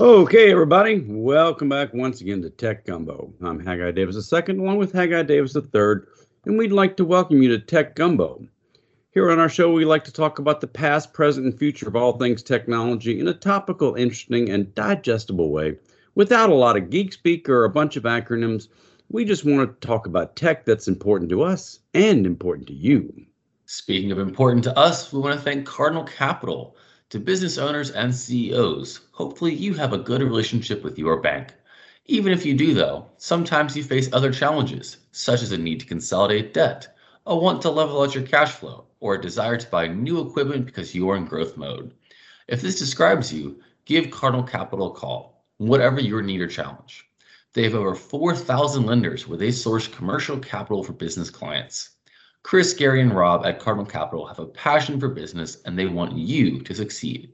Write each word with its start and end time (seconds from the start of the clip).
Okay, 0.00 0.50
everybody, 0.50 1.04
welcome 1.06 1.68
back 1.68 1.92
once 1.92 2.22
again 2.22 2.40
to 2.40 2.48
Tech 2.48 2.86
Gumbo. 2.86 3.34
I'm 3.42 3.60
Haggai 3.60 3.90
Davis 3.90 4.32
II, 4.32 4.56
along 4.56 4.78
with 4.78 4.94
Haggai 4.94 5.24
Davis 5.24 5.54
III, 5.54 5.96
and 6.46 6.56
we'd 6.56 6.72
like 6.72 6.96
to 6.96 7.04
welcome 7.04 7.42
you 7.42 7.50
to 7.50 7.58
Tech 7.58 7.96
Gumbo. 7.96 8.42
Here 9.10 9.30
on 9.30 9.38
our 9.38 9.50
show, 9.50 9.70
we 9.70 9.84
like 9.84 10.04
to 10.04 10.10
talk 10.10 10.38
about 10.38 10.62
the 10.62 10.66
past, 10.66 11.12
present, 11.12 11.44
and 11.44 11.58
future 11.58 11.86
of 11.86 11.96
all 11.96 12.16
things 12.16 12.42
technology 12.42 13.20
in 13.20 13.28
a 13.28 13.34
topical, 13.34 13.94
interesting, 13.94 14.48
and 14.48 14.74
digestible 14.74 15.50
way 15.50 15.76
without 16.14 16.48
a 16.48 16.54
lot 16.54 16.78
of 16.78 16.88
geek 16.88 17.12
speak 17.12 17.46
or 17.46 17.64
a 17.64 17.70
bunch 17.70 17.96
of 17.96 18.04
acronyms. 18.04 18.68
We 19.10 19.26
just 19.26 19.44
want 19.44 19.68
to 19.68 19.86
talk 19.86 20.06
about 20.06 20.34
tech 20.34 20.64
that's 20.64 20.88
important 20.88 21.28
to 21.28 21.42
us 21.42 21.78
and 21.92 22.24
important 22.24 22.68
to 22.68 22.74
you. 22.74 23.26
Speaking 23.66 24.12
of 24.12 24.18
important 24.18 24.64
to 24.64 24.78
us, 24.78 25.12
we 25.12 25.20
want 25.20 25.34
to 25.34 25.44
thank 25.44 25.66
Cardinal 25.66 26.04
Capital 26.04 26.74
to 27.10 27.18
business 27.18 27.58
owners 27.58 27.90
and 27.90 28.14
CEOs, 28.14 29.00
hopefully 29.10 29.52
you 29.52 29.74
have 29.74 29.92
a 29.92 29.98
good 29.98 30.22
relationship 30.22 30.84
with 30.84 30.96
your 30.96 31.20
bank. 31.20 31.52
Even 32.06 32.32
if 32.32 32.46
you 32.46 32.54
do, 32.54 32.72
though, 32.72 33.06
sometimes 33.16 33.76
you 33.76 33.82
face 33.82 34.08
other 34.12 34.32
challenges, 34.32 34.96
such 35.10 35.42
as 35.42 35.50
a 35.50 35.58
need 35.58 35.80
to 35.80 35.86
consolidate 35.86 36.54
debt, 36.54 36.96
a 37.26 37.36
want 37.36 37.62
to 37.62 37.70
level 37.70 38.00
out 38.00 38.14
your 38.14 38.22
cash 38.22 38.52
flow, 38.52 38.86
or 39.00 39.14
a 39.14 39.20
desire 39.20 39.56
to 39.56 39.70
buy 39.70 39.88
new 39.88 40.20
equipment 40.20 40.64
because 40.66 40.94
you're 40.94 41.16
in 41.16 41.24
growth 41.24 41.56
mode. 41.56 41.92
If 42.46 42.62
this 42.62 42.78
describes 42.78 43.32
you, 43.32 43.60
give 43.86 44.12
Cardinal 44.12 44.44
Capital 44.44 44.92
a 44.92 44.94
call, 44.94 45.44
whatever 45.58 46.00
your 46.00 46.22
need 46.22 46.40
or 46.40 46.46
challenge. 46.46 47.06
They 47.54 47.64
have 47.64 47.74
over 47.74 47.96
4,000 47.96 48.86
lenders 48.86 49.26
where 49.26 49.38
they 49.38 49.50
source 49.50 49.88
commercial 49.88 50.38
capital 50.38 50.84
for 50.84 50.92
business 50.92 51.28
clients. 51.28 51.90
Chris, 52.42 52.72
Gary, 52.72 53.02
and 53.02 53.14
Rob 53.14 53.44
at 53.44 53.60
Cardinal 53.60 53.86
Capital 53.86 54.26
have 54.26 54.38
a 54.38 54.46
passion 54.46 54.98
for 54.98 55.08
business 55.08 55.58
and 55.64 55.78
they 55.78 55.86
want 55.86 56.16
you 56.16 56.60
to 56.62 56.74
succeed. 56.74 57.30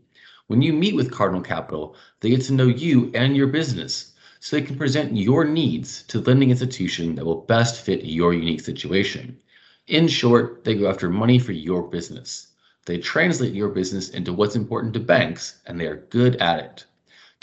When 0.49 0.62
you 0.62 0.73
meet 0.73 0.95
with 0.95 1.12
Cardinal 1.12 1.43
Capital, 1.43 1.97
they 2.21 2.31
get 2.31 2.43
to 2.43 2.53
know 2.53 2.67
you 2.67 3.11
and 3.15 3.37
your 3.37 3.47
business 3.47 4.12
so 4.41 4.57
they 4.57 4.62
can 4.62 4.77
present 4.77 5.17
your 5.17 5.45
needs 5.45 6.03
to 6.05 6.21
the 6.21 6.29
lending 6.29 6.51
institution 6.51 7.15
that 7.15 7.25
will 7.25 7.43
best 7.43 7.83
fit 7.83 8.05
your 8.05 8.34
unique 8.34 8.61
situation. 8.61 9.39
In 9.87 10.09
short, 10.09 10.65
they 10.65 10.75
go 10.75 10.91
after 10.91 11.09
money 11.09 11.39
for 11.39 11.53
your 11.53 11.84
business. 11.84 12.49
They 12.84 12.99
translate 12.99 13.55
your 13.55 13.71
business 13.71 14.11
into 14.11 14.33
what's 14.33 14.57
important 14.57 14.95
to 14.95 15.01
banks, 15.01 15.61
and 15.67 15.81
they 15.81 15.87
are 15.87 16.07
good 16.11 16.37
at 16.37 16.59
it. 16.59 16.84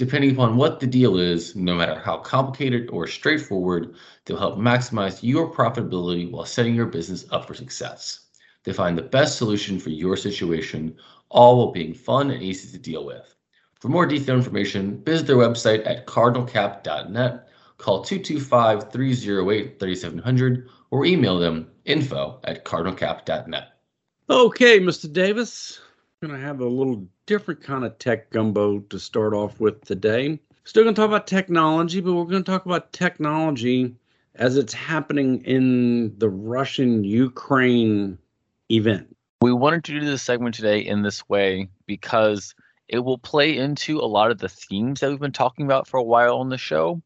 Depending 0.03 0.31
upon 0.31 0.57
what 0.57 0.81
the 0.81 0.85
deal 0.85 1.17
is, 1.17 1.55
no 1.55 1.75
matter 1.75 1.97
how 1.97 2.17
complicated 2.17 2.89
or 2.89 3.07
straightforward, 3.07 3.95
they'll 4.25 4.35
help 4.35 4.57
maximize 4.57 5.23
your 5.23 5.49
profitability 5.49 6.29
while 6.29 6.43
setting 6.43 6.75
your 6.75 6.87
business 6.87 7.25
up 7.31 7.47
for 7.47 7.53
success. 7.53 8.25
They 8.65 8.73
find 8.73 8.97
the 8.97 9.03
best 9.03 9.37
solution 9.37 9.79
for 9.79 9.91
your 9.91 10.17
situation, 10.17 10.97
all 11.29 11.57
while 11.57 11.71
being 11.71 11.93
fun 11.93 12.31
and 12.31 12.43
easy 12.43 12.69
to 12.73 12.83
deal 12.83 13.05
with. 13.05 13.33
For 13.79 13.87
more 13.87 14.05
detailed 14.05 14.39
information, 14.39 15.01
visit 15.05 15.25
their 15.25 15.37
website 15.37 15.87
at 15.87 16.05
cardinalcap.net, 16.05 17.47
call 17.77 18.03
225 18.03 18.91
308 18.91 19.79
3700, 19.79 20.67
or 20.91 21.05
email 21.05 21.39
them 21.39 21.69
info 21.85 22.41
at 22.43 22.65
cardinalcap.net. 22.65 23.69
Okay, 24.29 24.81
Mr. 24.81 25.13
Davis, 25.13 25.79
going 26.23 26.39
to 26.39 26.47
have 26.47 26.61
a 26.61 26.65
little 26.65 27.05
different 27.25 27.61
kind 27.61 27.83
of 27.83 27.99
tech 27.99 28.29
gumbo 28.29 28.79
to 28.79 28.97
start 28.97 29.33
off 29.33 29.59
with 29.59 29.83
today. 29.83 30.39
Still 30.63 30.83
going 30.83 30.95
to 30.95 31.01
talk 31.01 31.09
about 31.09 31.27
technology, 31.27 31.99
but 31.99 32.13
we're 32.13 32.23
going 32.23 32.45
to 32.45 32.49
talk 32.49 32.65
about 32.65 32.93
technology 32.93 33.93
as 34.35 34.55
it's 34.55 34.73
happening 34.73 35.43
in 35.43 36.17
the 36.19 36.29
Russian 36.29 37.03
Ukraine 37.03 38.17
event. 38.71 39.13
We 39.41 39.51
wanted 39.51 39.83
to 39.83 39.99
do 39.99 40.05
this 40.05 40.23
segment 40.23 40.55
today 40.55 40.79
in 40.79 41.01
this 41.01 41.27
way 41.27 41.67
because 41.87 42.55
it 42.87 42.99
will 42.99 43.17
play 43.17 43.57
into 43.57 43.99
a 43.99 44.07
lot 44.07 44.31
of 44.31 44.37
the 44.37 44.47
themes 44.47 45.01
that 45.01 45.09
we've 45.09 45.19
been 45.19 45.33
talking 45.33 45.65
about 45.65 45.89
for 45.89 45.97
a 45.97 46.03
while 46.03 46.37
on 46.37 46.47
the 46.47 46.57
show. 46.57 47.01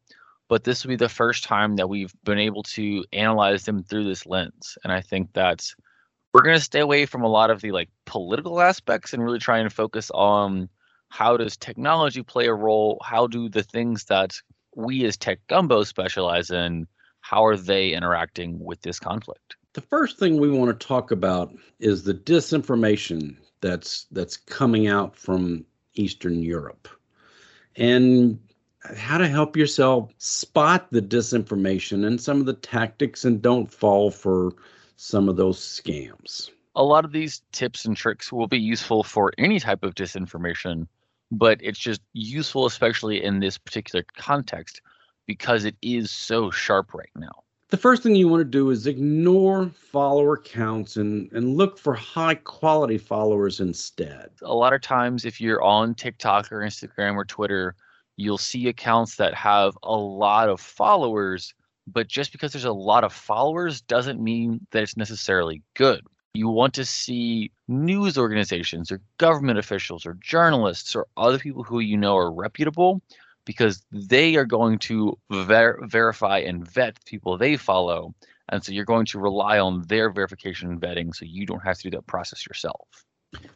But 0.46 0.62
this 0.62 0.84
will 0.84 0.90
be 0.90 0.96
the 0.96 1.08
first 1.08 1.42
time 1.42 1.74
that 1.74 1.88
we've 1.88 2.14
been 2.22 2.38
able 2.38 2.62
to 2.62 3.04
analyze 3.12 3.64
them 3.64 3.82
through 3.82 4.04
this 4.04 4.26
lens. 4.26 4.78
And 4.84 4.92
I 4.92 5.00
think 5.00 5.30
that's 5.32 5.74
we're 6.32 6.42
going 6.42 6.56
to 6.56 6.62
stay 6.62 6.80
away 6.80 7.06
from 7.06 7.22
a 7.22 7.28
lot 7.28 7.50
of 7.50 7.60
the 7.60 7.72
like 7.72 7.88
political 8.04 8.60
aspects 8.60 9.12
and 9.12 9.24
really 9.24 9.38
try 9.38 9.58
and 9.58 9.72
focus 9.72 10.10
on 10.12 10.68
how 11.08 11.36
does 11.36 11.56
technology 11.56 12.22
play 12.22 12.46
a 12.46 12.54
role? 12.54 13.00
How 13.02 13.26
do 13.26 13.48
the 13.48 13.62
things 13.62 14.04
that 14.04 14.34
we 14.76 15.04
as 15.04 15.16
tech 15.16 15.40
gumbo 15.48 15.84
specialize 15.84 16.50
in 16.50 16.86
how 17.20 17.44
are 17.44 17.56
they 17.56 17.90
interacting 17.92 18.58
with 18.62 18.80
this 18.82 18.98
conflict? 18.98 19.56
The 19.72 19.80
first 19.80 20.18
thing 20.18 20.38
we 20.38 20.50
want 20.50 20.78
to 20.78 20.86
talk 20.86 21.10
about 21.10 21.54
is 21.78 22.04
the 22.04 22.14
disinformation 22.14 23.36
that's 23.60 24.06
that's 24.12 24.36
coming 24.36 24.86
out 24.86 25.16
from 25.16 25.64
eastern 25.94 26.42
europe. 26.42 26.88
And 27.76 28.38
how 28.96 29.18
to 29.18 29.28
help 29.28 29.56
yourself 29.56 30.12
spot 30.18 30.88
the 30.90 31.02
disinformation 31.02 32.06
and 32.06 32.20
some 32.20 32.40
of 32.40 32.46
the 32.46 32.54
tactics 32.54 33.24
and 33.24 33.42
don't 33.42 33.72
fall 33.72 34.10
for 34.10 34.52
some 34.98 35.28
of 35.28 35.36
those 35.36 35.58
scams. 35.60 36.50
A 36.74 36.82
lot 36.82 37.04
of 37.04 37.12
these 37.12 37.42
tips 37.52 37.84
and 37.84 37.96
tricks 37.96 38.32
will 38.32 38.48
be 38.48 38.58
useful 38.58 39.04
for 39.04 39.32
any 39.38 39.60
type 39.60 39.84
of 39.84 39.94
disinformation, 39.94 40.88
but 41.30 41.58
it's 41.62 41.78
just 41.78 42.00
useful, 42.12 42.66
especially 42.66 43.22
in 43.22 43.38
this 43.38 43.58
particular 43.58 44.04
context, 44.16 44.82
because 45.24 45.64
it 45.64 45.76
is 45.82 46.10
so 46.10 46.50
sharp 46.50 46.94
right 46.94 47.10
now. 47.14 47.30
The 47.70 47.76
first 47.76 48.02
thing 48.02 48.16
you 48.16 48.26
want 48.26 48.40
to 48.40 48.44
do 48.44 48.70
is 48.70 48.88
ignore 48.88 49.68
follower 49.68 50.36
counts 50.36 50.96
and, 50.96 51.30
and 51.32 51.56
look 51.56 51.78
for 51.78 51.94
high 51.94 52.34
quality 52.34 52.98
followers 52.98 53.60
instead. 53.60 54.30
A 54.42 54.54
lot 54.54 54.72
of 54.72 54.80
times, 54.80 55.24
if 55.24 55.40
you're 55.40 55.62
on 55.62 55.94
TikTok 55.94 56.50
or 56.50 56.60
Instagram 56.60 57.14
or 57.14 57.24
Twitter, 57.24 57.76
you'll 58.16 58.36
see 58.36 58.66
accounts 58.66 59.14
that 59.16 59.34
have 59.34 59.78
a 59.84 59.96
lot 59.96 60.48
of 60.48 60.60
followers 60.60 61.54
but 61.92 62.08
just 62.08 62.32
because 62.32 62.52
there's 62.52 62.64
a 62.64 62.72
lot 62.72 63.04
of 63.04 63.12
followers 63.12 63.80
doesn't 63.80 64.22
mean 64.22 64.66
that 64.70 64.82
it's 64.82 64.96
necessarily 64.96 65.62
good. 65.74 66.02
You 66.34 66.48
want 66.48 66.74
to 66.74 66.84
see 66.84 67.50
news 67.66 68.18
organizations 68.18 68.92
or 68.92 69.00
government 69.18 69.58
officials 69.58 70.06
or 70.06 70.16
journalists 70.20 70.94
or 70.94 71.06
other 71.16 71.38
people 71.38 71.64
who 71.64 71.80
you 71.80 71.96
know 71.96 72.16
are 72.16 72.32
reputable 72.32 73.02
because 73.44 73.82
they 73.90 74.36
are 74.36 74.44
going 74.44 74.78
to 74.78 75.18
ver- 75.30 75.80
verify 75.86 76.38
and 76.38 76.68
vet 76.68 77.02
people 77.06 77.38
they 77.38 77.56
follow. 77.56 78.14
And 78.50 78.62
so 78.62 78.72
you're 78.72 78.84
going 78.84 79.06
to 79.06 79.18
rely 79.18 79.58
on 79.58 79.82
their 79.88 80.10
verification 80.10 80.70
and 80.70 80.80
vetting 80.80 81.14
so 81.14 81.24
you 81.24 81.46
don't 81.46 81.64
have 81.64 81.78
to 81.78 81.90
do 81.90 81.96
that 81.96 82.06
process 82.06 82.46
yourself. 82.46 83.06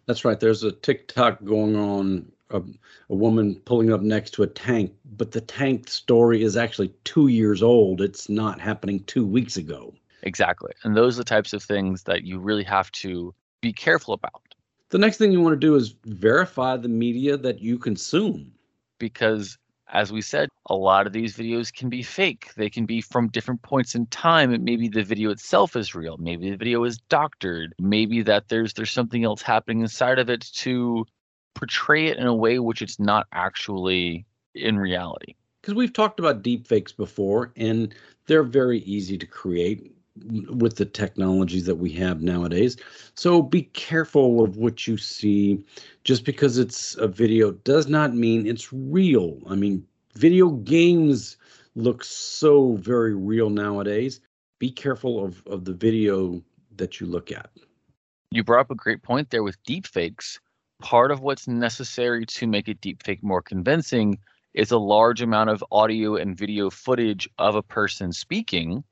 That's 0.06 0.25
right. 0.25 0.38
There's 0.38 0.64
a 0.64 0.72
TikTok 0.72 1.44
going 1.44 1.76
on 1.76 2.31
a, 2.52 2.62
a 3.10 3.14
woman 3.14 3.56
pulling 3.64 3.92
up 3.92 4.00
next 4.00 4.32
to 4.32 4.42
a 4.42 4.46
tank, 4.46 4.92
but 5.16 5.32
the 5.32 5.40
tank 5.40 5.88
story 5.88 6.42
is 6.42 6.56
actually 6.56 6.92
two 7.04 7.28
years 7.28 7.62
old. 7.62 8.00
It's 8.00 8.28
not 8.28 8.60
happening 8.60 9.02
two 9.04 9.26
weeks 9.26 9.56
ago. 9.56 9.94
Exactly. 10.22 10.72
And 10.84 10.96
those 10.96 11.16
are 11.16 11.20
the 11.20 11.24
types 11.24 11.52
of 11.52 11.62
things 11.62 12.04
that 12.04 12.24
you 12.24 12.38
really 12.38 12.64
have 12.64 12.90
to 12.92 13.34
be 13.60 13.72
careful 13.72 14.14
about. 14.14 14.42
The 14.90 14.98
next 14.98 15.16
thing 15.16 15.32
you 15.32 15.40
want 15.40 15.54
to 15.54 15.66
do 15.66 15.74
is 15.74 15.94
verify 16.04 16.76
the 16.76 16.88
media 16.88 17.36
that 17.38 17.60
you 17.60 17.78
consume. 17.78 18.52
Because, 18.98 19.58
as 19.88 20.12
we 20.12 20.20
said, 20.20 20.48
a 20.66 20.76
lot 20.76 21.06
of 21.06 21.12
these 21.12 21.36
videos 21.36 21.72
can 21.72 21.88
be 21.88 22.02
fake. 22.02 22.50
They 22.56 22.70
can 22.70 22.86
be 22.86 23.00
from 23.00 23.28
different 23.28 23.62
points 23.62 23.94
in 23.94 24.06
time. 24.06 24.52
And 24.52 24.62
maybe 24.62 24.88
the 24.88 25.02
video 25.02 25.30
itself 25.30 25.74
is 25.76 25.94
real. 25.94 26.19
Maybe 26.19 26.50
the 26.50 26.56
video 26.56 26.84
is 26.84 26.98
doctored. 27.08 27.74
Maybe 27.80 28.22
that 28.22 28.48
there's 28.48 28.74
there's 28.74 28.92
something 28.92 29.24
else 29.24 29.42
happening 29.42 29.80
inside 29.80 30.19
of 30.19 30.30
it 30.30 30.42
to 30.56 31.04
portray 31.54 32.06
it 32.06 32.18
in 32.18 32.26
a 32.26 32.34
way 32.34 32.58
which 32.58 32.82
it's 32.82 32.98
not 32.98 33.26
actually 33.32 34.26
in 34.54 34.78
reality. 34.78 35.34
Because 35.60 35.74
we've 35.74 35.92
talked 35.92 36.18
about 36.18 36.42
deepfakes 36.42 36.96
before, 36.96 37.52
and 37.56 37.94
they're 38.26 38.43
very 38.43 38.81
easy 38.81 39.16
to 39.16 39.26
create 39.26 39.94
with 40.50 40.76
the 40.76 40.84
technologies 40.84 41.64
that 41.66 41.76
we 41.76 41.90
have 41.93 42.20
nowadays. 42.20 42.76
So 43.14 43.43
be 43.43 43.62
careful 43.62 44.43
of 44.44 44.56
what 44.56 44.87
you 44.87 44.99
see. 44.99 45.64
Just 46.04 46.25
because 46.25 46.58
it's 46.58 46.96
a 46.96 47.08
video 47.08 47.52
does 47.52 47.87
not 47.87 48.14
mean 48.14 48.46
it's 48.46 48.72
real. 48.72 49.38
I 49.49 49.54
mean, 49.54 49.87
video 50.14 50.50
games 50.50 51.37
look 51.75 52.04
so 52.04 52.75
very 52.75 53.14
real 53.14 53.49
nowadays. 53.49 54.20
Be 54.58 54.70
careful 54.70 55.25
of, 55.25 55.43
of 55.46 55.64
the 55.64 55.72
video 55.72 56.43
that 56.76 57.00
you 57.00 57.06
look 57.06 57.32
at. 57.32 57.50
You 58.31 58.44
brought 58.44 58.60
up 58.60 58.70
a 58.70 58.75
great 58.75 59.02
point 59.02 59.31
there 59.31 59.43
with 59.43 59.62
deepfakes 59.64 60.38
part 60.82 61.11
of 61.11 61.20
what's 61.20 61.49
necessary 61.49 62.26
to 62.26 62.46
make 62.46 62.69
a 62.69 62.75
deepfake 62.75 63.23
more 63.23 63.40
convincing 63.40 64.19
is 64.52 64.73
a 64.73 64.79
large 64.79 65.23
amount 65.23 65.49
of 65.49 65.64
audio 65.73 66.17
and 66.17 66.37
video 66.37 66.69
footage 66.69 67.29
of 67.38 67.55
a 67.55 67.62
person 67.62 68.12
speaking. 68.12 68.84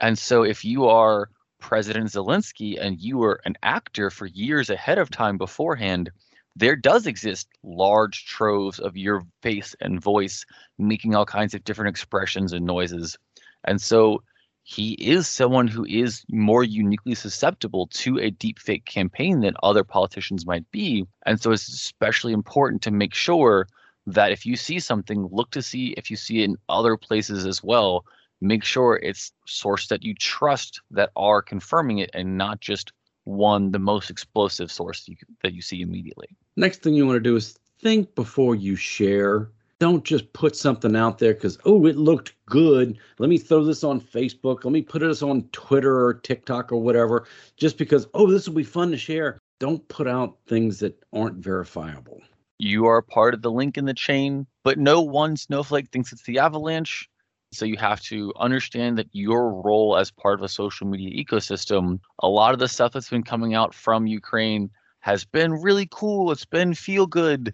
And 0.00 0.18
so 0.18 0.44
if 0.44 0.64
you 0.64 0.86
are 0.86 1.28
President 1.58 2.06
Zelensky 2.06 2.78
and 2.80 2.98
you 2.98 3.18
were 3.18 3.40
an 3.44 3.54
actor 3.62 4.08
for 4.08 4.26
years 4.26 4.70
ahead 4.70 4.98
of 4.98 5.10
time 5.10 5.36
beforehand, 5.36 6.10
there 6.56 6.76
does 6.76 7.06
exist 7.06 7.48
large 7.62 8.24
troves 8.26 8.78
of 8.78 8.96
your 8.96 9.22
face 9.42 9.74
and 9.80 10.00
voice 10.00 10.44
making 10.78 11.14
all 11.14 11.26
kinds 11.26 11.54
of 11.54 11.64
different 11.64 11.90
expressions 11.90 12.52
and 12.52 12.64
noises. 12.64 13.18
And 13.64 13.80
so 13.80 14.22
he 14.64 14.92
is 14.92 15.26
someone 15.26 15.66
who 15.66 15.84
is 15.84 16.24
more 16.30 16.62
uniquely 16.62 17.14
susceptible 17.14 17.88
to 17.88 18.18
a 18.18 18.30
deepfake 18.30 18.84
campaign 18.84 19.40
than 19.40 19.54
other 19.62 19.84
politicians 19.84 20.46
might 20.46 20.70
be. 20.70 21.04
And 21.26 21.40
so 21.40 21.50
it's 21.50 21.68
especially 21.68 22.32
important 22.32 22.82
to 22.82 22.90
make 22.90 23.12
sure 23.12 23.66
that 24.06 24.32
if 24.32 24.46
you 24.46 24.56
see 24.56 24.78
something, 24.78 25.28
look 25.30 25.50
to 25.52 25.62
see 25.62 25.88
if 25.96 26.10
you 26.10 26.16
see 26.16 26.42
it 26.42 26.44
in 26.44 26.56
other 26.68 26.96
places 26.96 27.44
as 27.44 27.62
well. 27.62 28.04
Make 28.40 28.64
sure 28.64 28.96
it's 28.96 29.32
source 29.46 29.88
that 29.88 30.02
you 30.02 30.14
trust 30.14 30.80
that 30.90 31.10
are 31.16 31.42
confirming 31.42 31.98
it 31.98 32.10
and 32.14 32.38
not 32.38 32.60
just 32.60 32.92
one, 33.24 33.70
the 33.70 33.78
most 33.78 34.10
explosive 34.10 34.70
source 34.70 35.06
you, 35.06 35.16
that 35.42 35.54
you 35.54 35.62
see 35.62 35.80
immediately. 35.80 36.28
Next 36.56 36.82
thing 36.82 36.94
you 36.94 37.06
want 37.06 37.16
to 37.16 37.20
do 37.20 37.36
is 37.36 37.58
think 37.80 38.14
before 38.14 38.54
you 38.54 38.76
share. 38.76 39.50
Don't 39.82 40.04
just 40.04 40.32
put 40.32 40.54
something 40.54 40.94
out 40.94 41.18
there 41.18 41.34
because, 41.34 41.58
oh, 41.64 41.86
it 41.86 41.96
looked 41.96 42.34
good. 42.46 42.96
Let 43.18 43.28
me 43.28 43.36
throw 43.36 43.64
this 43.64 43.82
on 43.82 44.00
Facebook. 44.00 44.62
Let 44.62 44.72
me 44.72 44.80
put 44.80 45.00
this 45.00 45.22
on 45.22 45.42
Twitter 45.50 46.06
or 46.06 46.14
TikTok 46.14 46.70
or 46.70 46.76
whatever, 46.76 47.26
just 47.56 47.78
because, 47.78 48.06
oh, 48.14 48.30
this 48.30 48.46
will 48.46 48.54
be 48.54 48.62
fun 48.62 48.92
to 48.92 48.96
share. 48.96 49.40
Don't 49.58 49.86
put 49.88 50.06
out 50.06 50.38
things 50.46 50.78
that 50.78 51.02
aren't 51.12 51.38
verifiable 51.38 52.22
you 52.58 52.86
are 52.86 53.02
part 53.02 53.34
of 53.34 53.42
the 53.42 53.50
link 53.50 53.76
in 53.76 53.86
the 53.86 53.92
chain, 53.92 54.46
but 54.62 54.78
no 54.78 55.00
one 55.00 55.36
snowflake 55.36 55.88
thinks 55.90 56.12
it's 56.12 56.22
the 56.22 56.38
avalanche. 56.38 57.08
So 57.52 57.64
you 57.64 57.76
have 57.76 58.00
to 58.02 58.32
understand 58.38 58.98
that 58.98 59.08
your 59.10 59.52
role 59.62 59.96
as 59.96 60.12
part 60.12 60.38
of 60.38 60.44
a 60.44 60.48
social 60.48 60.86
media 60.86 61.10
ecosystem, 61.10 61.98
a 62.20 62.28
lot 62.28 62.52
of 62.52 62.60
the 62.60 62.68
stuff 62.68 62.92
that's 62.92 63.10
been 63.10 63.24
coming 63.24 63.54
out 63.54 63.74
from 63.74 64.06
Ukraine 64.06 64.70
has 65.00 65.24
been 65.24 65.52
really 65.54 65.88
cool. 65.90 66.30
It's 66.30 66.44
been 66.44 66.72
feel 66.72 67.08
good. 67.08 67.52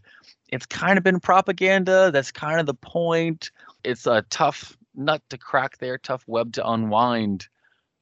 It's 0.48 0.66
kind 0.66 0.98
of 0.98 1.04
been 1.04 1.20
propaganda. 1.20 2.10
That's 2.10 2.30
kind 2.30 2.60
of 2.60 2.66
the 2.66 2.74
point. 2.74 3.50
It's 3.84 4.06
a 4.06 4.22
tough 4.30 4.76
nut 4.94 5.22
to 5.30 5.38
crack 5.38 5.78
there, 5.78 5.98
tough 5.98 6.24
web 6.26 6.52
to 6.54 6.68
unwind. 6.68 7.48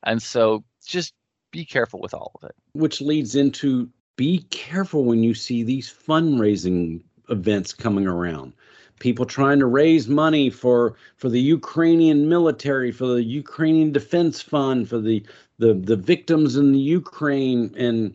And 0.04 0.22
so 0.22 0.64
just 0.87 1.14
be 1.50 1.64
careful 1.64 2.00
with 2.00 2.14
all 2.14 2.32
of 2.37 2.48
it. 2.48 2.54
Which 2.72 3.00
leads 3.00 3.34
into 3.34 3.88
be 4.16 4.43
careful 4.50 5.04
when 5.04 5.22
you 5.22 5.34
see 5.34 5.62
these 5.62 5.93
fundraising 5.93 7.02
events 7.28 7.72
coming 7.72 8.06
around 8.06 8.52
people 8.98 9.26
trying 9.26 9.58
to 9.58 9.66
raise 9.66 10.08
money 10.08 10.50
for 10.50 10.96
for 11.16 11.28
the 11.28 11.40
Ukrainian 11.40 12.28
military, 12.28 12.93
for 12.93 13.06
the 13.06 13.22
Ukrainian 13.22 13.93
Defense 13.93 14.40
Fund, 14.43 14.88
for 14.88 14.98
the 14.98 15.25
the 15.58 15.75
the 15.75 15.96
victims 15.96 16.56
in 16.56 16.72
the 16.72 16.78
Ukraine. 16.78 17.75
And 17.76 18.14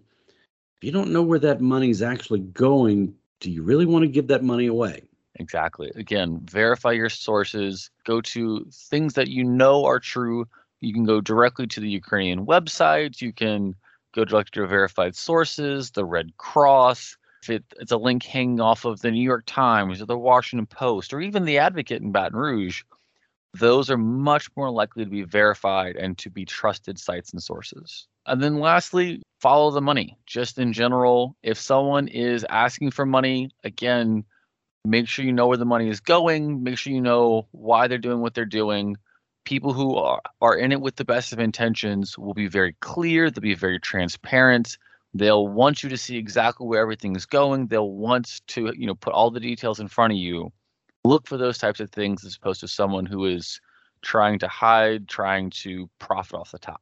if 0.78 0.84
you 0.84 0.92
don't 0.92 1.12
know 1.12 1.24
where 1.24 1.40
that 1.40 1.62
money 1.62 1.90
is 1.90 2.02
actually 2.02 2.40
going, 2.40 3.14
do 3.42 3.52
you 3.52 3.64
really 3.64 3.86
want 3.86 4.04
to 4.04 4.08
give 4.08 4.28
that 4.28 4.44
money 4.44 4.68
away? 4.68 5.02
Exactly. 5.36 5.92
Again, 5.96 6.40
verify 6.46 6.92
your 6.92 7.10
sources. 7.10 7.90
Go 8.06 8.22
to 8.22 8.66
things 8.72 9.16
that 9.16 9.28
you 9.28 9.44
know 9.44 9.84
are 9.86 10.00
true. 10.00 10.46
You 10.80 10.94
can 10.94 11.04
go 11.04 11.20
directly 11.20 11.68
to 11.68 11.80
the 11.80 11.90
Ukrainian 11.90 12.46
website. 12.46 13.22
You 13.22 13.34
can 13.34 13.76
go 14.14 14.24
directly 14.24 14.62
to 14.62 14.68
verified 14.68 15.16
sources, 15.16 15.92
the 15.92 16.06
Red 16.06 16.38
Cross. 16.38 17.18
If 17.44 17.50
it, 17.50 17.64
it's 17.80 17.92
a 17.92 17.98
link 17.98 18.24
hanging 18.24 18.62
off 18.62 18.86
of 18.86 19.02
the 19.02 19.10
New 19.10 19.24
York 19.24 19.44
Times 19.48 20.02
or 20.02 20.06
the 20.06 20.18
Washington 20.18 20.68
Post 20.68 21.12
or 21.12 21.22
even 21.22 21.46
the 21.46 21.58
Advocate 21.58 22.02
in 22.02 22.12
Baton 22.12 22.38
Rouge, 22.38 22.84
those 23.54 23.90
are 23.90 23.98
much 23.98 24.50
more 24.56 24.70
likely 24.70 25.04
to 25.04 25.10
be 25.10 25.24
verified 25.24 25.96
and 25.96 26.18
to 26.20 26.30
be 26.30 26.46
trusted 26.46 27.00
sites 27.00 27.32
and 27.32 27.42
sources. 27.42 28.08
And 28.26 28.42
then 28.42 28.60
lastly, 28.60 29.22
follow 29.40 29.72
the 29.72 29.82
money. 29.82 30.18
Just 30.26 30.60
in 30.60 30.74
general, 30.74 31.36
if 31.44 31.58
someone 31.60 32.08
is 32.08 32.46
asking 32.50 32.92
for 32.92 33.06
money, 33.06 33.52
again, 33.64 34.26
make 34.86 35.08
sure 35.08 35.26
you 35.26 35.34
know 35.34 35.48
where 35.48 35.58
the 35.58 35.66
money 35.66 35.90
is 35.90 36.00
going, 36.00 36.64
make 36.64 36.78
sure 36.78 36.94
you 36.94 37.02
know 37.02 37.48
why 37.52 37.88
they're 37.88 37.98
doing 37.98 38.22
what 38.22 38.34
they're 38.34 38.46
doing 38.46 38.96
people 39.44 39.74
who 39.74 39.96
are, 39.96 40.22
are 40.42 40.56
in 40.56 40.72
it 40.72 40.82
with 40.82 40.96
the 40.96 41.06
best 41.06 41.34
of 41.34 41.40
intentions 41.40 42.18
will 42.18 42.34
be 42.34 42.48
very 42.48 42.74
clear, 42.80 43.30
they'll 43.30 43.42
be 43.42 43.56
very 43.56 43.80
transparent. 43.80 44.78
They'll 45.14 45.48
want 45.48 45.84
you 45.84 45.90
to 45.90 45.98
see 45.98 46.18
exactly 46.18 46.66
where 46.66 46.82
everything's 46.82 47.26
going. 47.26 47.68
They'll 47.68 47.92
want 47.92 48.42
to, 48.48 48.72
you 48.78 48.88
know, 48.88 48.96
put 48.96 49.14
all 49.14 49.30
the 49.30 49.42
details 49.42 49.82
in 49.82 49.90
front 49.90 50.14
of 50.14 50.18
you. 50.18 50.54
Look 51.04 51.28
for 51.28 51.38
those 51.38 51.58
types 51.58 51.82
of 51.82 51.90
things 51.90 52.24
as 52.24 52.38
opposed 52.38 52.62
to 52.62 52.68
someone 52.70 53.06
who 53.06 53.26
is 53.26 53.60
trying 54.02 54.40
to 54.40 54.48
hide, 54.48 55.10
trying 55.10 55.50
to 55.50 55.90
profit 56.00 56.36
off 56.36 56.52
the 56.52 56.60
top. 56.60 56.82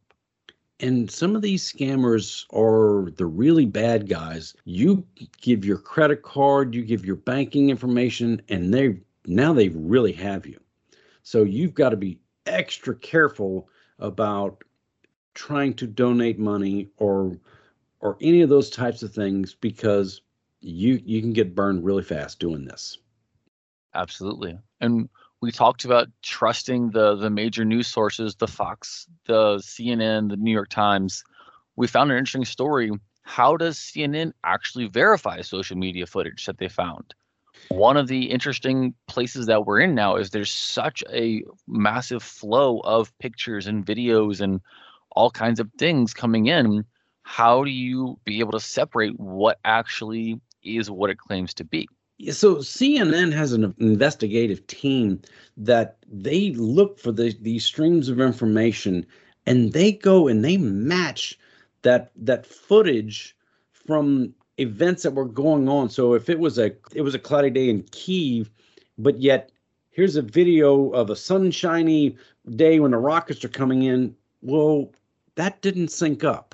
And 0.80 1.12
some 1.12 1.36
of 1.36 1.42
these 1.42 1.70
scammers 1.72 2.46
are 2.54 3.12
the 3.12 3.26
really 3.26 3.66
bad 3.66 4.08
guys. 4.08 4.56
You 4.64 5.06
give 5.42 5.66
your 5.66 5.78
credit 5.78 6.22
card, 6.22 6.74
you 6.74 6.84
give 6.84 7.06
your 7.06 7.18
banking 7.18 7.70
information, 7.70 8.42
and 8.48 8.74
they 8.74 9.02
now 9.26 9.52
they 9.54 9.70
really 9.70 10.14
have 10.14 10.46
you. 10.46 10.60
So 11.24 11.44
you've 11.44 11.74
got 11.74 11.90
to 11.90 11.98
be 11.98 12.20
extra 12.46 12.96
careful 12.96 13.70
about 14.00 14.64
trying 15.34 15.74
to 15.76 15.88
donate 15.88 16.40
money 16.40 16.88
or 16.98 17.38
or 18.00 18.18
any 18.22 18.42
of 18.42 18.50
those 18.50 18.70
types 18.70 19.04
of 19.04 19.14
things 19.14 19.56
because 19.56 20.22
you 20.62 21.02
you 21.04 21.22
can 21.22 21.34
get 21.34 21.56
burned 21.56 21.84
really 21.84 22.04
fast 22.04 22.40
doing 22.40 22.66
this. 22.66 22.98
Absolutely. 23.94 24.58
And 24.80 25.10
we 25.42 25.52
talked 25.52 25.86
about 25.86 26.08
trusting 26.22 26.92
the 26.92 27.16
the 27.16 27.30
major 27.30 27.66
news 27.66 27.88
sources, 27.88 28.36
the 28.36 28.48
Fox, 28.48 29.08
the 29.26 29.58
CNN, 29.58 30.30
the 30.30 30.38
New 30.38 30.52
York 30.52 30.70
Times. 30.70 31.24
We 31.76 31.88
found 31.88 32.12
an 32.12 32.18
interesting 32.18 32.46
story. 32.46 32.92
How 33.24 33.56
does 33.58 33.78
CNN 33.78 34.34
actually 34.44 34.88
verify 34.88 35.42
social 35.42 35.78
media 35.78 36.06
footage 36.06 36.46
that 36.46 36.58
they 36.58 36.68
found? 36.68 37.14
one 37.68 37.98
of 37.98 38.08
the 38.08 38.32
interesting 38.32 38.94
places 39.08 39.46
that 39.48 39.66
we're 39.66 39.82
in 39.82 39.94
now 39.94 40.16
is 40.16 40.30
there's 40.30 40.50
such 40.50 41.04
a 41.12 41.44
massive 41.68 42.24
flow 42.24 42.80
of 42.80 43.16
pictures 43.20 43.68
and 43.68 43.86
videos 43.86 44.42
and 44.42 44.62
all 45.12 45.30
kinds 45.30 45.60
of 45.60 45.70
things 45.78 46.14
coming 46.14 46.48
in 46.48 46.86
how 47.24 47.64
do 47.64 47.70
you 47.70 48.18
be 48.24 48.40
able 48.40 48.52
to 48.52 48.60
separate 48.60 49.20
what 49.20 49.60
actually 49.66 50.40
is 50.64 50.90
what 50.90 51.10
it 51.10 51.18
claims 51.18 51.54
to 51.54 51.64
be 51.64 51.88
so 52.32 52.56
CNN 52.56 53.34
has 53.34 53.54
an 53.54 53.74
investigative 53.80 54.66
team 54.68 55.22
that 55.58 55.98
they 56.08 56.52
look 56.52 57.00
for 57.00 57.12
the, 57.12 57.36
these 57.42 57.66
streams 57.66 58.10
of 58.10 58.20
information 58.20 59.06
and 59.46 59.72
they 59.74 59.92
go 59.92 60.28
and 60.28 60.44
they 60.44 60.58
match 60.58 61.40
that 61.82 62.12
that 62.18 62.46
footage 62.46 63.36
from 63.72 64.34
events 64.58 65.04
that 65.04 65.14
were 65.14 65.26
going 65.26 65.70
on. 65.70 65.90
So 65.90 66.14
if 66.14 66.30
it 66.30 66.40
was 66.40 66.58
a 66.58 66.72
it 66.94 67.02
was 67.02 67.16
a 67.16 67.20
cloudy 67.20 67.50
day 67.50 67.70
in 67.70 67.84
Kiev, 67.92 68.50
but 68.98 69.20
yet 69.20 69.52
here's 69.92 70.18
a 70.18 70.22
video 70.22 70.90
of 70.90 71.10
a 71.10 71.16
sunshiny 71.16 72.18
day 72.56 72.80
when 72.80 72.92
the 72.92 72.98
rockets 72.98 73.44
are 73.46 73.50
coming 73.50 73.84
in. 73.84 74.16
Well, 74.42 74.92
that 75.36 75.62
didn't 75.62 75.90
sync 75.90 76.24
up. 76.24 76.54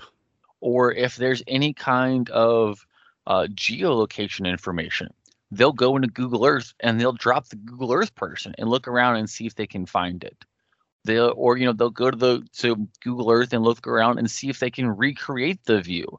Or 0.62 0.92
if 0.92 1.16
there's 1.16 1.44
any 1.48 1.74
kind 1.74 2.30
of 2.30 2.86
uh, 3.28 3.48
geolocation 3.52 4.48
information, 4.48 5.14
they'll 5.58 5.74
go 5.74 5.96
into 5.96 6.08
Google 6.08 6.46
Earth 6.46 6.74
and 6.80 7.00
they'll 7.00 7.14
drop 7.14 7.48
the 7.48 7.56
Google 7.56 7.94
Earth 7.94 8.14
person 8.16 8.54
and 8.58 8.70
look 8.70 8.88
around 8.88 9.18
and 9.18 9.30
see 9.30 9.46
if 9.46 9.56
they 9.56 9.68
can 9.68 9.86
find 9.86 10.24
it. 10.24 10.46
They'll 11.04 11.34
or 11.36 11.58
you 11.58 11.66
know 11.66 11.74
they'll 11.74 11.90
go 11.90 12.12
to 12.12 12.18
the 12.18 12.48
to 12.58 12.88
Google 13.04 13.32
Earth 13.32 13.54
and 13.54 13.64
look 13.64 13.88
around 13.88 14.18
and 14.18 14.30
see 14.30 14.50
if 14.50 14.60
they 14.60 14.72
can 14.72 14.90
recreate 14.90 15.64
the 15.66 15.82
view 15.82 16.18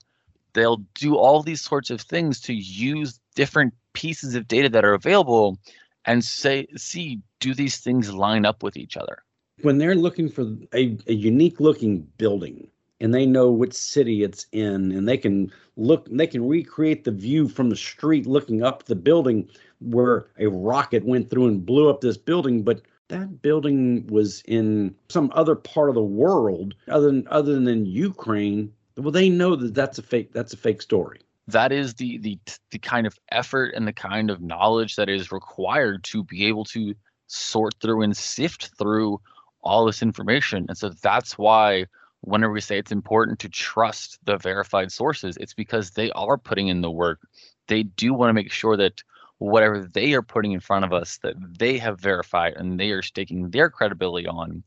they'll 0.57 0.83
do 0.95 1.17
all 1.17 1.43
these 1.43 1.61
sorts 1.61 1.91
of 1.91 2.01
things 2.01 2.41
to 2.41 2.55
use 2.55 3.21
different 3.35 3.75
pieces 3.93 4.35
of 4.35 4.49
data 4.49 4.71
that 4.71 4.85
are 4.85 4.95
available 4.95 5.59
and 6.07 6.25
say 6.25 6.67
see 6.77 7.21
do 7.41 7.55
these 7.55 7.77
things 7.77 8.13
line 8.13 8.45
up 8.47 8.63
with 8.63 8.77
each 8.77 8.97
other 8.97 9.23
when 9.63 9.79
they're 9.79 9.95
looking 9.95 10.29
for 10.29 10.43
a, 10.75 10.97
a 11.07 11.13
unique 11.13 11.61
looking 11.61 12.09
building 12.19 12.67
and 13.01 13.13
they 13.13 13.27
know 13.27 13.51
which 13.51 13.75
city 13.75 14.23
it's 14.23 14.47
in 14.53 14.93
and 14.93 15.09
they 15.09 15.19
can 15.19 15.53
look 15.77 16.09
they 16.11 16.27
can 16.27 16.47
recreate 16.47 17.05
the 17.05 17.11
view 17.11 17.49
from 17.49 17.69
the 17.69 17.77
street 17.77 18.27
looking 18.27 18.63
up 18.63 18.85
the 18.85 18.95
building 18.95 19.49
where 19.81 20.29
a 20.39 20.47
rocket 20.47 21.05
went 21.05 21.29
through 21.29 21.47
and 21.47 21.67
blew 21.67 21.91
up 21.91 22.01
this 22.01 22.17
building 22.17 22.63
but 22.63 22.81
that 23.09 23.41
building 23.43 24.07
was 24.09 24.43
in 24.47 24.95
some 25.09 25.31
other 25.35 25.55
part 25.55 25.89
of 25.89 25.95
the 25.95 26.03
world 26.03 26.75
other 26.89 27.07
than 27.07 27.27
other 27.31 27.59
than 27.61 27.87
Ukraine. 27.87 28.73
Well 28.97 29.13
they 29.13 29.29
know 29.29 29.57
that 29.57 29.75
that's 29.75 29.99
a 29.99 30.03
fake 30.03 30.33
that's 30.33 30.53
a 30.53 30.57
fake 30.57 30.83
story. 30.83 31.21
That 31.49 31.73
is 31.73 31.95
the 31.95 32.19
the 32.19 32.39
the 32.71 32.79
kind 32.79 33.07
of 33.07 33.19
effort 33.31 33.75
and 33.75 33.87
the 33.87 33.93
kind 33.93 34.31
of 34.31 34.41
knowledge 34.41 34.97
that 34.97 35.09
is 35.09 35.31
required 35.31 36.03
to 36.05 36.25
be 36.25 36.47
able 36.47 36.65
to 36.67 36.95
sort 37.29 37.75
through 37.81 38.03
and 38.03 38.17
sift 38.17 38.71
through 38.79 39.21
all 39.63 39.85
this 39.85 40.03
information. 40.03 40.67
And 40.69 40.79
so 40.79 40.91
that's 41.03 41.37
why 41.39 41.87
whenever 42.27 42.53
we 42.53 42.61
say 42.61 42.79
it's 42.79 42.93
important 42.93 43.39
to 43.39 43.49
trust 43.49 44.19
the 44.25 44.37
verified 44.39 44.93
sources 44.93 45.37
it's 45.39 45.55
because 45.55 45.91
they 45.91 46.11
are 46.13 46.37
putting 46.37 46.69
in 46.69 46.81
the 46.81 46.91
work 46.91 47.21
they 47.69 47.83
do 47.83 48.13
want 48.13 48.29
to 48.29 48.35
make 48.35 48.53
sure 48.53 48.77
that 48.77 49.03
whatever 49.39 49.89
they 49.93 50.13
are 50.15 50.23
putting 50.23 50.53
in 50.53 50.61
front 50.61 50.85
of 50.85 50.93
us 50.93 51.19
that 51.19 51.35
they 51.59 51.79
have 51.79 52.01
verified 52.01 52.55
and 52.57 52.79
they 52.81 52.91
are 52.91 53.03
staking 53.03 53.51
their 53.51 53.71
credibility 53.71 54.27
on 54.27 54.63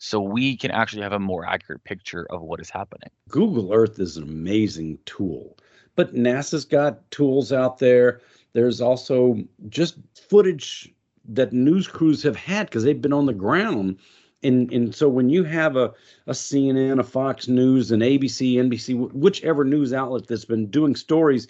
so 0.00 0.18
we 0.18 0.56
can 0.56 0.70
actually 0.70 1.02
have 1.02 1.12
a 1.12 1.18
more 1.18 1.46
accurate 1.46 1.84
picture 1.84 2.26
of 2.30 2.40
what 2.40 2.58
is 2.58 2.70
happening. 2.70 3.10
Google 3.28 3.70
Earth 3.72 4.00
is 4.00 4.16
an 4.16 4.22
amazing 4.22 4.98
tool, 5.04 5.58
but 5.94 6.14
NASA's 6.14 6.64
got 6.64 7.08
tools 7.10 7.52
out 7.52 7.78
there. 7.78 8.22
There's 8.54 8.80
also 8.80 9.36
just 9.68 9.98
footage 10.14 10.92
that 11.28 11.52
news 11.52 11.86
crews 11.86 12.22
have 12.22 12.34
had 12.34 12.66
because 12.66 12.82
they've 12.82 13.00
been 13.00 13.12
on 13.12 13.26
the 13.26 13.34
ground. 13.34 13.98
And, 14.42 14.72
and 14.72 14.94
so 14.94 15.08
when 15.08 15.28
you 15.28 15.44
have 15.44 15.76
a, 15.76 15.92
a 16.26 16.32
CNN, 16.32 16.98
a 16.98 17.04
Fox 17.04 17.46
News, 17.48 17.90
an 17.90 18.00
ABC, 18.00 18.54
NBC, 18.54 19.12
whichever 19.12 19.64
news 19.64 19.92
outlet 19.92 20.26
that's 20.26 20.46
been 20.46 20.66
doing 20.70 20.94
stories, 20.96 21.46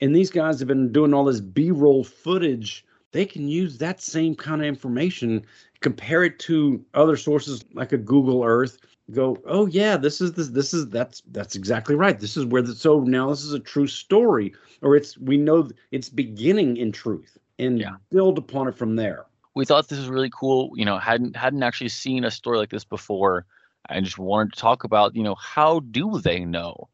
and 0.00 0.16
these 0.16 0.30
guys 0.30 0.58
have 0.58 0.68
been 0.68 0.90
doing 0.92 1.12
all 1.12 1.24
this 1.24 1.40
B-roll 1.40 2.02
footage 2.04 2.84
they 3.14 3.24
can 3.24 3.46
use 3.46 3.78
that 3.78 4.02
same 4.02 4.34
kind 4.34 4.60
of 4.60 4.66
information, 4.66 5.46
compare 5.78 6.24
it 6.24 6.40
to 6.40 6.84
other 6.94 7.16
sources 7.16 7.64
like 7.72 7.92
a 7.92 7.96
Google 7.96 8.42
Earth, 8.42 8.76
go, 9.12 9.38
oh 9.46 9.66
yeah, 9.66 9.96
this 9.96 10.20
is 10.20 10.32
this 10.32 10.48
this 10.48 10.74
is 10.74 10.88
that's 10.88 11.22
that's 11.30 11.54
exactly 11.54 11.94
right. 11.94 12.18
This 12.18 12.36
is 12.36 12.44
where 12.44 12.60
the 12.60 12.74
so 12.74 12.98
now 13.00 13.30
this 13.30 13.44
is 13.44 13.52
a 13.52 13.60
true 13.60 13.86
story, 13.86 14.52
or 14.82 14.96
it's 14.96 15.16
we 15.16 15.36
know 15.36 15.70
it's 15.92 16.08
beginning 16.08 16.76
in 16.76 16.90
truth 16.90 17.38
and 17.60 17.78
Yeah. 17.78 17.94
build 18.10 18.36
upon 18.36 18.66
it 18.66 18.74
from 18.74 18.96
there. 18.96 19.26
We 19.54 19.64
thought 19.64 19.88
this 19.88 19.98
was 19.98 20.08
really 20.08 20.30
cool. 20.30 20.72
You 20.76 20.84
know, 20.84 20.98
hadn't 20.98 21.36
hadn't 21.36 21.62
actually 21.62 21.88
seen 21.88 22.24
a 22.24 22.30
story 22.30 22.58
like 22.58 22.70
this 22.70 22.84
before, 22.84 23.46
and 23.88 24.04
just 24.04 24.18
wanted 24.18 24.52
to 24.52 24.60
talk 24.60 24.84
about, 24.84 25.14
you 25.14 25.22
know, 25.22 25.36
how 25.36 25.80
do 25.80 26.18
they 26.18 26.44
know, 26.44 26.88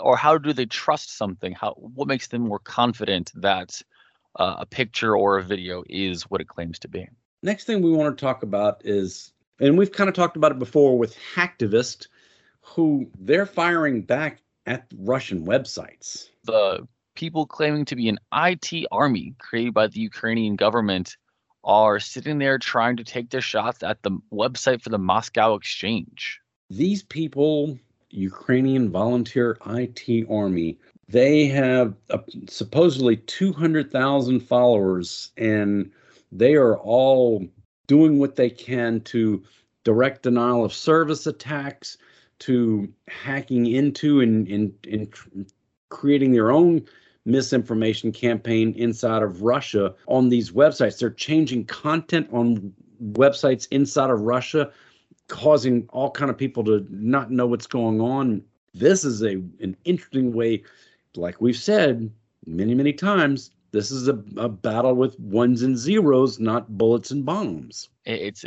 or 0.00 0.16
how 0.16 0.38
do 0.38 0.52
they 0.52 0.66
trust 0.66 1.16
something? 1.16 1.52
How 1.52 1.72
what 1.72 2.08
makes 2.08 2.28
them 2.28 2.42
more 2.42 2.60
confident 2.60 3.32
that 3.34 3.82
uh, 4.36 4.56
a 4.58 4.66
picture 4.66 5.16
or 5.16 5.38
a 5.38 5.42
video 5.42 5.82
is 5.88 6.22
what 6.24 6.40
it 6.40 6.48
claims 6.48 6.78
to 6.80 6.88
be? 6.88 7.08
Next 7.42 7.64
thing 7.64 7.82
we 7.82 7.92
want 7.92 8.16
to 8.16 8.24
talk 8.24 8.42
about 8.42 8.80
is, 8.84 9.32
and 9.60 9.76
we've 9.76 9.92
kind 9.92 10.08
of 10.08 10.14
talked 10.14 10.36
about 10.36 10.52
it 10.52 10.58
before 10.58 10.96
with 10.96 11.16
hacktivists, 11.34 12.06
who 12.62 13.10
they're 13.18 13.46
firing 13.46 14.02
back 14.02 14.40
at 14.66 14.86
Russian 14.96 15.44
websites. 15.44 16.30
The 16.44 16.86
people 17.14 17.46
claiming 17.46 17.84
to 17.86 17.96
be 17.96 18.08
an 18.08 18.18
IT 18.34 18.86
army 18.90 19.34
created 19.38 19.74
by 19.74 19.88
the 19.88 20.00
Ukrainian 20.00 20.56
government 20.56 21.16
are 21.64 21.98
sitting 21.98 22.38
there 22.38 22.58
trying 22.58 22.96
to 22.96 23.04
take 23.04 23.30
their 23.30 23.40
shots 23.40 23.82
at 23.82 24.02
the 24.02 24.10
website 24.32 24.82
for 24.82 24.90
the 24.90 24.98
Moscow 24.98 25.54
Exchange. 25.54 26.40
These 26.70 27.02
people, 27.02 27.78
Ukrainian 28.10 28.90
Volunteer 28.90 29.58
IT 29.66 30.26
Army, 30.30 30.78
they 31.08 31.46
have 31.46 31.94
uh, 32.10 32.18
supposedly 32.48 33.16
200,000 33.16 34.40
followers, 34.40 35.32
and 35.36 35.90
they 36.32 36.54
are 36.54 36.78
all 36.78 37.46
doing 37.86 38.18
what 38.18 38.36
they 38.36 38.50
can 38.50 39.00
to 39.02 39.42
direct 39.84 40.22
denial 40.22 40.64
of 40.64 40.72
service 40.72 41.26
attacks, 41.26 41.98
to 42.40 42.92
hacking 43.08 43.66
into 43.66 44.20
and, 44.20 44.48
and, 44.48 44.72
and 44.90 45.14
creating 45.90 46.32
their 46.32 46.50
own 46.50 46.84
misinformation 47.24 48.12
campaign 48.12 48.74
inside 48.76 49.22
of 49.22 49.42
Russia 49.42 49.94
on 50.06 50.28
these 50.28 50.52
websites. 50.52 50.98
They're 50.98 51.10
changing 51.10 51.64
content 51.66 52.28
on 52.32 52.72
websites 53.12 53.66
inside 53.70 54.10
of 54.10 54.20
Russia 54.20 54.70
causing 55.28 55.88
all 55.90 56.10
kind 56.10 56.30
of 56.30 56.36
people 56.36 56.62
to 56.64 56.86
not 56.90 57.30
know 57.30 57.46
what's 57.46 57.66
going 57.66 58.00
on. 58.00 58.42
This 58.74 59.04
is 59.04 59.22
a 59.22 59.40
an 59.60 59.76
interesting 59.84 60.32
way, 60.32 60.62
like 61.16 61.40
we've 61.40 61.56
said 61.56 62.10
many 62.46 62.74
many 62.74 62.92
times. 62.92 63.50
This 63.72 63.90
is 63.90 64.06
a, 64.06 64.22
a 64.36 64.48
battle 64.48 64.94
with 64.94 65.18
ones 65.18 65.62
and 65.62 65.76
zeros, 65.76 66.38
not 66.38 66.78
bullets 66.78 67.10
and 67.10 67.26
bombs. 67.26 67.88
It's 68.04 68.44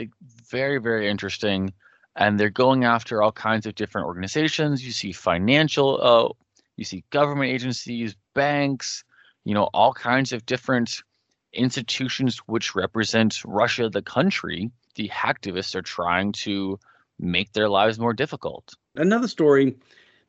very, 0.50 0.78
very 0.78 1.10
interesting. 1.10 1.74
And 2.16 2.40
they're 2.40 2.50
going 2.50 2.86
after 2.86 3.22
all 3.22 3.34
kinds 3.34 3.66
of 3.66 3.76
different 3.76 4.08
organizations. 4.08 4.86
You 4.86 4.92
see 4.94 5.12
financial, 5.12 6.00
uh, 6.02 6.34
you 6.78 6.86
see 6.86 7.04
government 7.10 7.52
agencies, 7.52 8.16
banks, 8.34 9.04
you 9.44 9.54
know, 9.54 9.70
all 9.74 9.94
kinds 9.94 10.32
of 10.32 10.46
different 10.46 11.04
institutions 11.54 12.38
which 12.46 12.76
represent 12.76 13.44
Russia, 13.46 13.90
the 13.90 14.02
country. 14.02 14.72
The 14.96 15.10
hacktivists 15.10 15.76
are 15.76 15.82
trying 15.82 16.32
to 16.44 16.80
make 17.20 17.54
their 17.54 17.68
lives 17.68 18.00
more 18.00 18.14
difficult. 18.14 18.74
Another 18.96 19.28
story 19.28 19.76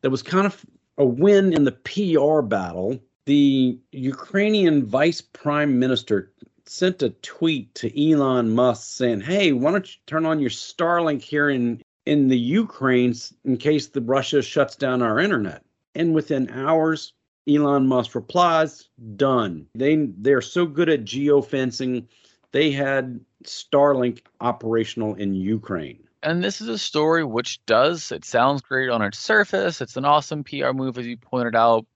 that 0.00 0.10
was 0.10 0.22
kind 0.22 0.46
of 0.46 0.64
a 0.96 1.04
win 1.04 1.52
in 1.52 1.64
the 1.64 1.72
PR 1.72 2.40
battle. 2.40 2.98
The 3.26 3.78
Ukrainian 3.92 4.86
vice 4.86 5.20
prime 5.20 5.78
minister 5.78 6.32
sent 6.64 7.02
a 7.02 7.10
tweet 7.10 7.74
to 7.76 8.10
Elon 8.12 8.54
Musk 8.54 8.96
saying, 8.96 9.20
"Hey, 9.20 9.52
why 9.52 9.72
don't 9.72 9.86
you 9.86 10.00
turn 10.06 10.26
on 10.26 10.40
your 10.40 10.50
Starlink 10.50 11.22
here 11.22 11.50
in 11.50 11.82
in 12.06 12.28
the 12.28 12.38
Ukraine 12.38 13.14
in 13.44 13.58
case 13.58 13.88
the 13.88 14.00
Russia 14.00 14.40
shuts 14.40 14.76
down 14.76 15.02
our 15.02 15.18
internet?" 15.18 15.62
And 15.98 16.14
within 16.14 16.48
hours, 16.50 17.12
Elon 17.46 17.86
Musk 17.86 18.14
replies, 18.14 18.88
"Done." 19.16 19.66
They 19.74 19.96
they're 20.18 20.40
so 20.40 20.64
good 20.64 20.88
at 20.88 21.04
geofencing, 21.04 22.06
they 22.52 22.70
had 22.70 23.20
Starlink 23.44 24.20
operational 24.40 25.14
in 25.14 25.34
Ukraine. 25.34 26.04
And 26.22 26.42
this 26.42 26.60
is 26.60 26.68
a 26.68 26.78
story 26.78 27.24
which 27.24 27.64
does, 27.66 28.10
it 28.10 28.24
sounds 28.24 28.60
great 28.62 28.90
on 28.90 29.02
its 29.02 29.18
surface. 29.18 29.80
It's 29.80 29.96
an 29.96 30.04
awesome 30.04 30.42
PR 30.42 30.72
move, 30.72 30.98
as 30.98 31.06
you 31.06 31.16
pointed 31.16 31.54
out. 31.54 31.86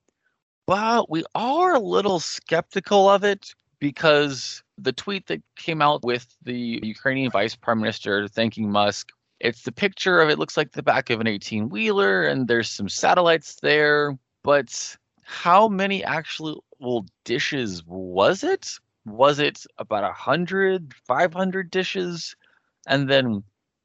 But 0.66 1.10
we 1.10 1.24
are 1.34 1.74
a 1.74 1.80
little 1.80 2.20
skeptical 2.20 3.08
of 3.08 3.24
it 3.24 3.54
because 3.80 4.62
the 4.78 4.92
tweet 4.92 5.26
that 5.26 5.42
came 5.56 5.82
out 5.82 6.04
with 6.04 6.26
the 6.42 6.80
Ukrainian 6.82 7.30
vice 7.32 7.56
prime 7.56 7.80
minister 7.80 8.28
thanking 8.28 8.70
Musk, 8.70 9.10
it's 9.42 9.62
the 9.62 9.72
picture 9.72 10.20
of 10.20 10.30
it 10.30 10.38
looks 10.38 10.56
like 10.56 10.72
the 10.72 10.84
back 10.84 11.10
of 11.10 11.20
an 11.20 11.26
18 11.26 11.68
wheeler 11.68 12.24
and 12.24 12.46
there's 12.46 12.70
some 12.70 12.88
satellites 12.88 13.56
there. 13.60 14.16
But 14.44 14.96
how 15.24 15.68
many 15.68 16.04
actual 16.04 16.64
dishes 17.24 17.82
was 17.84 18.44
it? 18.44 18.70
Was 19.04 19.40
it 19.40 19.66
about 19.78 20.04
100, 20.04 20.94
500 21.08 21.70
dishes? 21.70 22.36
And 22.86 23.10
then 23.10 23.42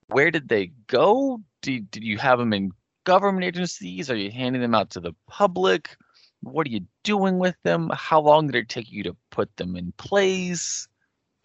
where 0.09 0.29
did 0.29 0.47
they 0.47 0.67
go? 0.85 1.41
Did, 1.63 1.89
did 1.89 2.03
you 2.03 2.19
have 2.19 2.37
them 2.37 2.53
in 2.53 2.71
government 3.03 3.43
agencies? 3.43 4.11
Are 4.11 4.15
you 4.15 4.29
handing 4.29 4.61
them 4.61 4.75
out 4.75 4.91
to 4.91 4.99
the 4.99 5.13
public? 5.27 5.97
What 6.41 6.67
are 6.67 6.71
you 6.71 6.85
doing 7.03 7.39
with 7.39 7.55
them? 7.63 7.89
How 7.95 8.21
long 8.21 8.45
did 8.45 8.55
it 8.55 8.69
take 8.69 8.91
you 8.91 9.01
to 9.03 9.17
put 9.31 9.55
them 9.57 9.75
in 9.75 9.91
place? 9.93 10.87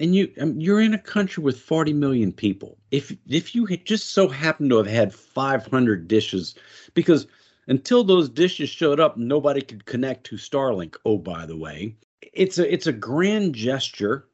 And 0.03 0.17
you 0.17 0.33
um, 0.41 0.59
you're 0.59 0.81
in 0.81 0.95
a 0.95 0.99
country 0.99 1.45
with 1.45 1.61
40 1.61 1.93
million 1.93 2.33
people. 2.33 2.77
If 2.91 3.17
if 3.29 3.55
you 3.55 3.67
just 3.69 4.11
so 4.11 4.27
happened 4.27 4.71
to 4.71 4.79
have 4.79 4.87
had 4.87 5.15
500 5.15 6.09
dishes 6.09 6.57
because 6.93 7.29
until 7.69 8.03
those 8.03 8.29
dishes 8.29 8.69
showed 8.69 8.99
up 8.99 9.17
nobody 9.17 9.63
could 9.63 9.87
connect 9.87 10.25
to 10.25 10.37
starlink 10.37 10.97
oh 11.07 11.19
by 11.19 11.47
the 11.47 11.57
way. 11.57 11.95
It's 12.33 12.59
a 12.59 12.71
it's 12.71 12.89
a 12.89 12.93
grand 12.93 13.55
gesture. 13.55 14.27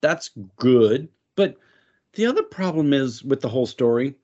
That's 0.00 0.30
good. 0.56 1.08
But 1.36 1.56
the 2.14 2.26
other 2.26 2.42
problem 2.42 2.92
is 2.92 3.22
with 3.22 3.40
the 3.40 3.48
whole 3.48 3.66
story 3.66 4.16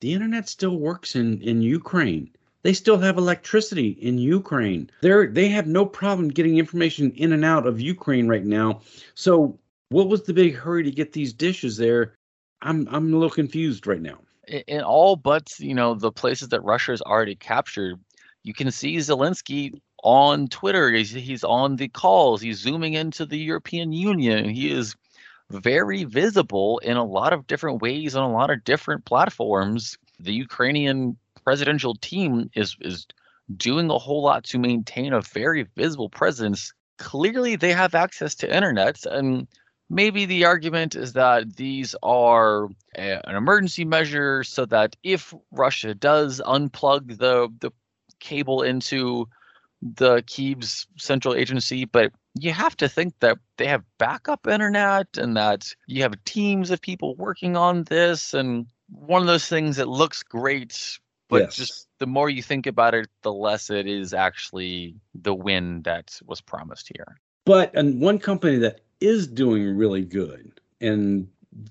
the 0.00 0.14
internet 0.14 0.48
still 0.48 0.78
works 0.78 1.16
in 1.16 1.42
in 1.42 1.60
ukraine. 1.60 2.30
They 2.62 2.72
still 2.72 2.98
have 2.98 3.18
electricity 3.18 3.90
in 4.00 4.16
ukraine. 4.16 4.88
They're 5.02 5.26
they 5.26 5.48
have 5.48 5.66
no 5.66 5.84
problem 5.84 6.28
getting 6.30 6.56
information 6.56 7.10
in 7.10 7.32
and 7.34 7.44
out 7.44 7.66
of 7.66 7.78
ukraine 7.78 8.26
right 8.26 8.44
now. 8.44 8.80
So 9.14 9.58
what 9.90 10.08
was 10.08 10.22
the 10.22 10.34
big 10.34 10.54
hurry 10.54 10.82
to 10.84 10.90
get 10.90 11.12
these 11.12 11.32
dishes 11.32 11.76
there? 11.76 12.14
I'm 12.62 12.88
I'm 12.90 13.12
a 13.12 13.16
little 13.16 13.30
confused 13.30 13.86
right 13.86 14.00
now. 14.00 14.18
In 14.66 14.80
all 14.80 15.16
but 15.16 15.58
you 15.58 15.74
know 15.74 15.94
the 15.94 16.12
places 16.12 16.48
that 16.48 16.64
Russia 16.64 16.92
has 16.92 17.02
already 17.02 17.34
captured, 17.34 17.98
you 18.42 18.54
can 18.54 18.70
see 18.70 18.96
Zelensky 18.96 19.80
on 20.02 20.48
Twitter. 20.48 20.90
He's 20.90 21.10
he's 21.10 21.44
on 21.44 21.76
the 21.76 21.88
calls. 21.88 22.40
He's 22.40 22.58
zooming 22.58 22.94
into 22.94 23.26
the 23.26 23.38
European 23.38 23.92
Union. 23.92 24.48
He 24.48 24.70
is 24.70 24.94
very 25.50 26.04
visible 26.04 26.78
in 26.78 26.96
a 26.96 27.04
lot 27.04 27.32
of 27.32 27.46
different 27.46 27.80
ways 27.80 28.14
on 28.14 28.28
a 28.28 28.32
lot 28.32 28.50
of 28.50 28.64
different 28.64 29.04
platforms. 29.04 29.96
The 30.20 30.32
Ukrainian 30.32 31.16
presidential 31.44 31.94
team 31.94 32.50
is 32.54 32.76
is 32.80 33.06
doing 33.56 33.88
a 33.90 33.98
whole 33.98 34.22
lot 34.22 34.44
to 34.44 34.58
maintain 34.58 35.12
a 35.12 35.22
very 35.22 35.66
visible 35.76 36.10
presence. 36.10 36.74
Clearly, 36.98 37.56
they 37.56 37.72
have 37.72 37.94
access 37.94 38.34
to 38.36 38.54
internet, 38.54 39.06
and 39.06 39.46
maybe 39.90 40.24
the 40.24 40.44
argument 40.44 40.94
is 40.94 41.14
that 41.14 41.56
these 41.56 41.94
are 42.02 42.68
a, 42.96 43.20
an 43.28 43.36
emergency 43.36 43.84
measure, 43.84 44.44
so 44.44 44.66
that 44.66 44.96
if 45.02 45.34
Russia 45.50 45.94
does 45.94 46.40
unplug 46.44 47.18
the 47.18 47.48
the 47.60 47.70
cable 48.20 48.62
into 48.62 49.28
the 49.80 50.22
Kiev's 50.26 50.86
central 50.96 51.34
agency, 51.34 51.84
but 51.84 52.12
you 52.34 52.52
have 52.52 52.76
to 52.76 52.88
think 52.88 53.14
that 53.20 53.38
they 53.56 53.66
have 53.66 53.84
backup 53.98 54.46
internet 54.46 55.16
and 55.16 55.36
that 55.36 55.72
you 55.86 56.02
have 56.02 56.14
teams 56.24 56.70
of 56.70 56.80
people 56.80 57.14
working 57.16 57.56
on 57.56 57.84
this 57.84 58.34
and 58.34 58.66
one 58.90 59.20
of 59.20 59.28
those 59.28 59.46
things 59.46 59.76
that 59.76 59.88
looks 59.88 60.22
great 60.22 60.98
but 61.28 61.42
Yes. 61.42 61.56
just 61.56 61.88
the 61.98 62.06
more 62.06 62.30
you 62.30 62.42
think 62.42 62.66
about 62.66 62.94
it 62.94 63.08
the 63.22 63.32
less 63.32 63.70
it 63.70 63.86
is 63.86 64.14
actually 64.14 64.94
the 65.14 65.34
win 65.34 65.82
that 65.82 66.18
was 66.26 66.40
promised 66.40 66.90
here 66.94 67.18
But 67.44 67.74
and 67.74 68.00
one 68.00 68.18
company 68.18 68.56
that 68.58 68.80
is 69.00 69.26
doing 69.26 69.76
really 69.76 70.04
good, 70.04 70.60
and 70.80 71.28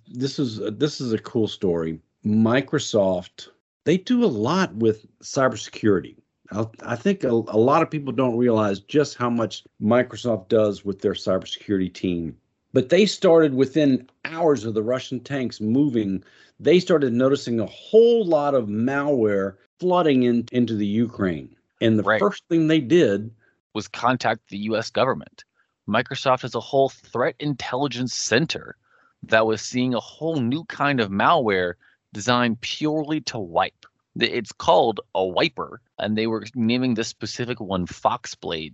this 0.08 0.40
is 0.40 0.60
this 0.78 1.02
is 1.02 1.14
a 1.14 1.20
cool 1.20 1.48
story. 1.48 2.00
Microsoft 2.26 3.50
they 3.88 3.98
do 3.98 4.26
a 4.26 4.28
lot 4.28 4.76
with 4.76 5.06
cybersecurity. 5.22 6.18
I, 6.52 6.66
I 6.84 6.98
think 6.98 7.24
a, 7.24 7.30
a 7.30 7.58
lot 7.58 7.82
of 7.82 7.90
people 7.90 8.12
don't 8.12 8.38
realize 8.38 8.82
just 8.82 9.16
how 9.16 9.30
much 9.30 9.64
Microsoft 9.82 10.50
does 10.50 10.84
with 10.84 11.00
their 11.00 11.14
cybersecurity 11.14 11.94
team. 11.94 12.36
But 12.74 12.90
they 12.90 13.06
started 13.06 13.54
within 13.54 14.10
hours 14.26 14.66
of 14.66 14.74
the 14.74 14.84
Russian 14.84 15.22
tanks 15.22 15.62
moving. 15.62 16.22
They 16.60 16.82
started 16.82 17.14
noticing 17.14 17.62
a 17.62 17.66
whole 17.66 18.26
lot 18.26 18.56
of 18.56 18.68
malware 18.68 19.56
flooding 19.80 20.24
in, 20.24 20.46
into 20.52 20.76
the 20.76 20.86
Ukraine. 20.86 21.56
And 21.80 21.98
the 21.98 22.04
Right. 22.04 22.20
first 22.20 22.44
thing 22.50 22.68
they 22.68 22.82
did 22.82 23.32
was 23.74 23.88
contact 23.88 24.50
the 24.50 24.58
US 24.58 24.90
government 24.90 25.46
Microsoft 25.88 26.42
has 26.42 26.56
a 26.56 26.60
whole 26.60 26.90
threat 26.90 27.36
intelligence 27.40 28.14
center 28.14 28.76
that 29.24 29.46
was 29.46 29.62
seeing 29.62 29.94
a 29.94 30.00
whole 30.00 30.36
new 30.36 30.64
kind 30.66 31.00
of 31.00 31.10
malware 31.10 31.74
designed 32.14 32.60
purely 32.62 33.22
to 33.22 33.40
wipe. 33.40 33.86
It's 34.20 34.52
called 34.52 35.00
a 35.16 35.26
wiper, 35.26 35.82
and 35.98 36.18
they 36.18 36.28
were 36.28 36.46
naming 36.56 36.94
this 36.94 37.08
specific 37.08 37.60
one 37.60 37.86
Foxblade. 37.86 38.74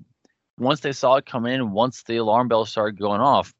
Once 0.57 0.79
they 0.79 0.91
saw 0.91 1.15
it 1.15 1.25
come 1.25 1.45
in, 1.45 1.71
once 1.71 2.03
the 2.03 2.17
alarm 2.17 2.47
bells 2.47 2.69
started 2.69 2.99
going 2.99 3.21
off, 3.21 3.53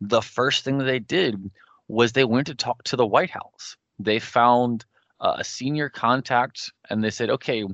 the 0.00 0.22
first 0.22 0.64
thing 0.64 0.78
they 0.78 0.98
did 0.98 1.50
was 1.88 2.12
they 2.12 2.24
went 2.24 2.46
to 2.46 2.54
talk 2.54 2.82
to 2.84 2.96
the 2.96 3.06
White 3.06 3.30
House. 3.30 3.76
They 3.98 4.18
found 4.18 4.84
uh, 5.20 5.36
a 5.38 5.44
senior 5.44 5.88
contact 5.88 6.72
and 6.88 7.02
they 7.02 7.10
said, 7.10 7.30
okay, 7.30 7.64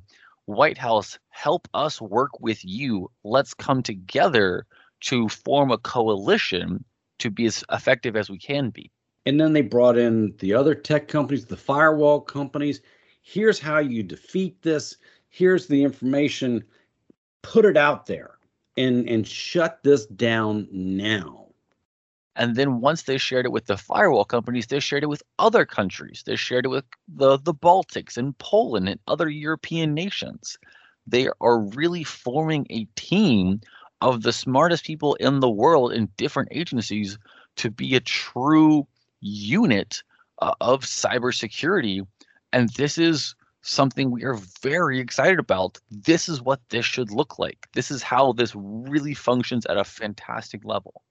White 0.46 0.78
House, 0.78 1.18
help 1.28 1.68
us 1.74 2.00
work 2.00 2.40
with 2.40 2.64
you. 2.64 3.10
Let's 3.22 3.54
come 3.54 3.82
together 3.82 4.66
to 5.00 5.28
form 5.28 5.70
a 5.70 5.78
coalition 5.78 6.84
to 7.18 7.30
be 7.30 7.46
as 7.46 7.64
effective 7.70 8.16
as 8.16 8.30
we 8.30 8.38
can 8.38 8.70
be. 8.70 8.90
And 9.26 9.40
then 9.40 9.52
they 9.52 9.62
brought 9.62 9.96
in 9.96 10.34
the 10.38 10.52
other 10.54 10.74
tech 10.74 11.08
companies, 11.08 11.46
the 11.46 11.56
firewall 11.56 12.20
companies. 12.20 12.80
Here's 13.22 13.58
how 13.58 13.78
you 13.78 14.02
defeat 14.02 14.60
this. 14.62 14.96
Here's 15.30 15.66
the 15.66 15.82
information. 15.82 16.64
Put 17.42 17.64
it 17.64 17.76
out 17.76 18.06
there 18.06 18.38
and 18.76 19.08
and 19.08 19.26
shut 19.26 19.82
this 19.82 20.06
down 20.06 20.68
now. 20.70 21.44
And 22.36 22.56
then 22.56 22.80
once 22.80 23.02
they 23.02 23.16
shared 23.16 23.46
it 23.46 23.52
with 23.52 23.66
the 23.66 23.76
firewall 23.76 24.24
companies, 24.24 24.66
they 24.66 24.80
shared 24.80 25.04
it 25.04 25.08
with 25.08 25.22
other 25.38 25.64
countries. 25.64 26.24
They 26.26 26.34
shared 26.34 26.64
it 26.64 26.68
with 26.68 26.84
the, 27.06 27.38
the 27.38 27.54
Baltics 27.54 28.16
and 28.16 28.36
Poland 28.38 28.88
and 28.88 28.98
other 29.06 29.28
European 29.28 29.94
nations. 29.94 30.58
They 31.06 31.28
are 31.40 31.60
really 31.60 32.02
forming 32.02 32.66
a 32.70 32.86
team 32.96 33.60
of 34.00 34.22
the 34.22 34.32
smartest 34.32 34.84
people 34.84 35.14
in 35.14 35.40
the 35.40 35.50
world 35.50 35.92
in 35.92 36.08
different 36.16 36.48
agencies 36.52 37.18
to 37.56 37.70
be 37.70 37.94
a 37.94 38.00
true 38.00 38.86
unit 39.20 40.02
uh, 40.40 40.52
of 40.60 40.82
cybersecurity. 40.82 42.06
And 42.52 42.68
this 42.70 42.98
is 42.98 43.34
something 43.62 44.10
we 44.10 44.24
are 44.24 44.38
very 44.62 45.00
excited 45.00 45.38
about. 45.38 45.78
This 45.90 46.28
is 46.28 46.42
what 46.42 46.60
this 46.68 46.84
should 46.84 47.10
look 47.10 47.38
like. 47.38 47.66
This 47.72 47.90
is 47.90 48.02
how 48.02 48.32
this 48.32 48.52
really 48.54 49.14
functions 49.14 49.64
at 49.66 49.78
a 49.78 49.84
fantastic 49.84 50.64
level. 50.64 51.02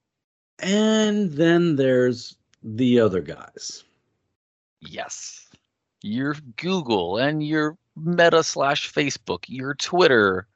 And 0.60 1.34
then 1.34 1.75
there's 1.75 2.38
the 2.62 3.00
other 3.00 3.22
guys. 3.22 3.84
Yes. 4.82 5.50
Your 6.02 6.36
Google 6.58 7.18
and 7.18 7.46
your 7.46 7.78
Meta 7.96 8.44
slash 8.44 8.92
Facebook, 8.92 9.46
your 9.48 9.75
Twitter, 9.75 10.48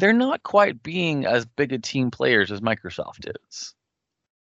they're 0.00 0.12
not 0.12 0.42
quite 0.42 0.82
being 0.82 1.26
as 1.26 1.44
big 1.44 1.72
a 1.72 1.78
team 1.78 2.10
players 2.10 2.50
as 2.50 2.60
Microsoft 2.60 3.30
is. 3.50 3.74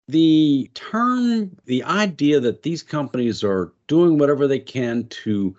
The 0.08 0.70
term, 0.74 1.56
the 1.66 1.84
idea 1.84 2.40
that 2.40 2.64
these 2.64 2.84
companies 2.84 3.44
are 3.44 3.72
doing 3.88 4.18
whatever 4.18 4.48
they 4.48 4.60
can 4.60 5.08
to 5.10 5.56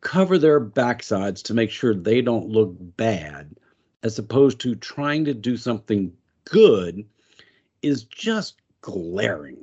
cover 0.00 0.38
their 0.38 0.60
backsides 0.60 1.42
to 1.44 1.54
make 1.54 1.70
sure 1.70 1.94
they 1.94 2.20
don't 2.20 2.48
look 2.48 2.74
bad, 2.96 3.54
as 4.02 4.18
opposed 4.18 4.60
to 4.60 4.74
trying 4.74 5.24
to 5.24 5.34
do 5.34 5.56
something 5.56 6.12
good, 6.44 7.04
is 7.82 8.04
just 8.04 8.56
glaring. 8.80 9.58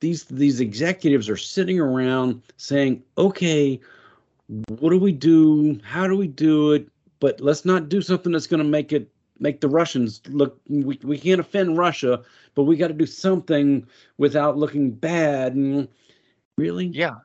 These 0.00 0.24
these 0.24 0.60
executives 0.60 1.28
are 1.28 1.36
sitting 1.36 1.80
around 1.80 2.42
saying, 2.56 3.02
"Okay, 3.18 3.80
what 4.68 4.90
do 4.90 4.98
we 4.98 5.12
do? 5.12 5.78
How 5.82 6.06
do 6.06 6.16
we 6.16 6.28
do 6.28 6.72
it? 6.72 6.88
But 7.18 7.40
let's 7.40 7.64
not 7.64 7.88
do 7.88 8.00
something 8.00 8.32
that's 8.32 8.46
going 8.46 8.62
to 8.62 8.68
make 8.68 8.92
it 8.92 9.10
make 9.40 9.60
the 9.60 9.68
Russians 9.68 10.20
look. 10.28 10.60
We 10.68 10.98
we 11.02 11.18
can't 11.18 11.40
offend 11.40 11.78
Russia, 11.78 12.22
but 12.54 12.64
we 12.64 12.76
got 12.76 12.88
to 12.88 12.94
do 12.94 13.06
something 13.06 13.86
without 14.18 14.56
looking 14.56 14.90
bad." 14.92 15.54
And 15.54 15.88
really, 16.56 16.86
yeah. 16.86 17.16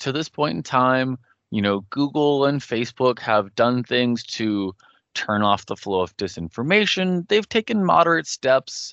To 0.00 0.12
this 0.12 0.28
point 0.28 0.56
in 0.56 0.62
time, 0.62 1.18
you 1.50 1.62
know, 1.62 1.80
Google 1.90 2.44
and 2.44 2.60
Facebook 2.60 3.18
have 3.20 3.54
done 3.54 3.84
things 3.84 4.24
to 4.24 4.74
turn 5.14 5.42
off 5.42 5.66
the 5.66 5.76
flow 5.76 6.00
of 6.00 6.16
disinformation. 6.16 7.26
They've 7.28 7.48
taken 7.48 7.84
moderate 7.84 8.26
steps 8.26 8.92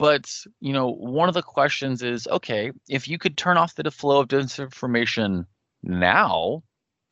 but 0.00 0.34
you 0.60 0.72
know, 0.72 0.88
one 0.88 1.28
of 1.28 1.34
the 1.34 1.42
questions 1.42 2.02
is, 2.02 2.26
okay, 2.26 2.72
if 2.88 3.06
you 3.06 3.18
could 3.18 3.36
turn 3.36 3.58
off 3.58 3.74
the 3.74 3.90
flow 3.90 4.20
of 4.20 4.28
disinformation 4.28 5.44
now, 5.82 6.62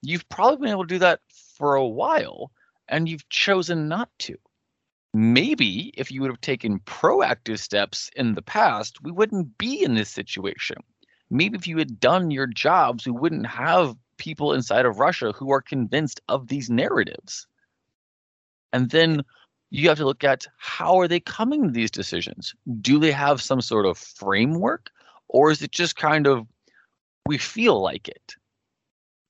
you've 0.00 0.26
probably 0.30 0.56
been 0.56 0.70
able 0.70 0.84
to 0.84 0.94
do 0.94 0.98
that 1.00 1.20
for 1.58 1.74
a 1.74 1.86
while, 1.86 2.50
and 2.88 3.06
you've 3.06 3.28
chosen 3.28 3.88
not 3.88 4.08
to. 4.20 4.38
Maybe 5.14 5.92
if 5.96 6.10
you 6.10 6.20
would 6.20 6.30
have 6.30 6.40
taken 6.40 6.80
proactive 6.80 7.58
steps 7.58 8.10
in 8.14 8.34
the 8.34 8.42
past, 8.42 9.02
we 9.02 9.10
wouldn't 9.10 9.56
be 9.58 9.82
in 9.82 9.94
this 9.94 10.10
situation. 10.10 10.76
Maybe 11.30 11.56
if 11.56 11.66
you 11.66 11.78
had 11.78 12.00
done 12.00 12.30
your 12.30 12.46
jobs, 12.46 13.06
we 13.06 13.12
wouldn't 13.12 13.46
have 13.46 13.96
people 14.18 14.52
inside 14.52 14.84
of 14.86 14.98
Russia 14.98 15.32
who 15.32 15.50
are 15.50 15.62
convinced 15.62 16.20
of 16.28 16.48
these 16.48 16.68
narratives. 16.68 17.46
And 18.72 18.90
then 18.90 19.22
you 19.70 19.88
have 19.88 19.98
to 19.98 20.04
look 20.04 20.24
at 20.24 20.46
how 20.58 20.98
are 20.98 21.08
they 21.08 21.20
coming 21.20 21.64
to 21.64 21.70
these 21.70 21.90
decisions? 21.90 22.54
Do 22.80 22.98
they 22.98 23.12
have 23.12 23.42
some 23.42 23.60
sort 23.60 23.86
of 23.86 23.98
framework 23.98 24.90
or 25.28 25.50
is 25.50 25.62
it 25.62 25.72
just 25.72 25.96
kind 25.96 26.26
of 26.26 26.46
we 27.26 27.38
feel 27.38 27.80
like 27.80 28.08
it? 28.08 28.34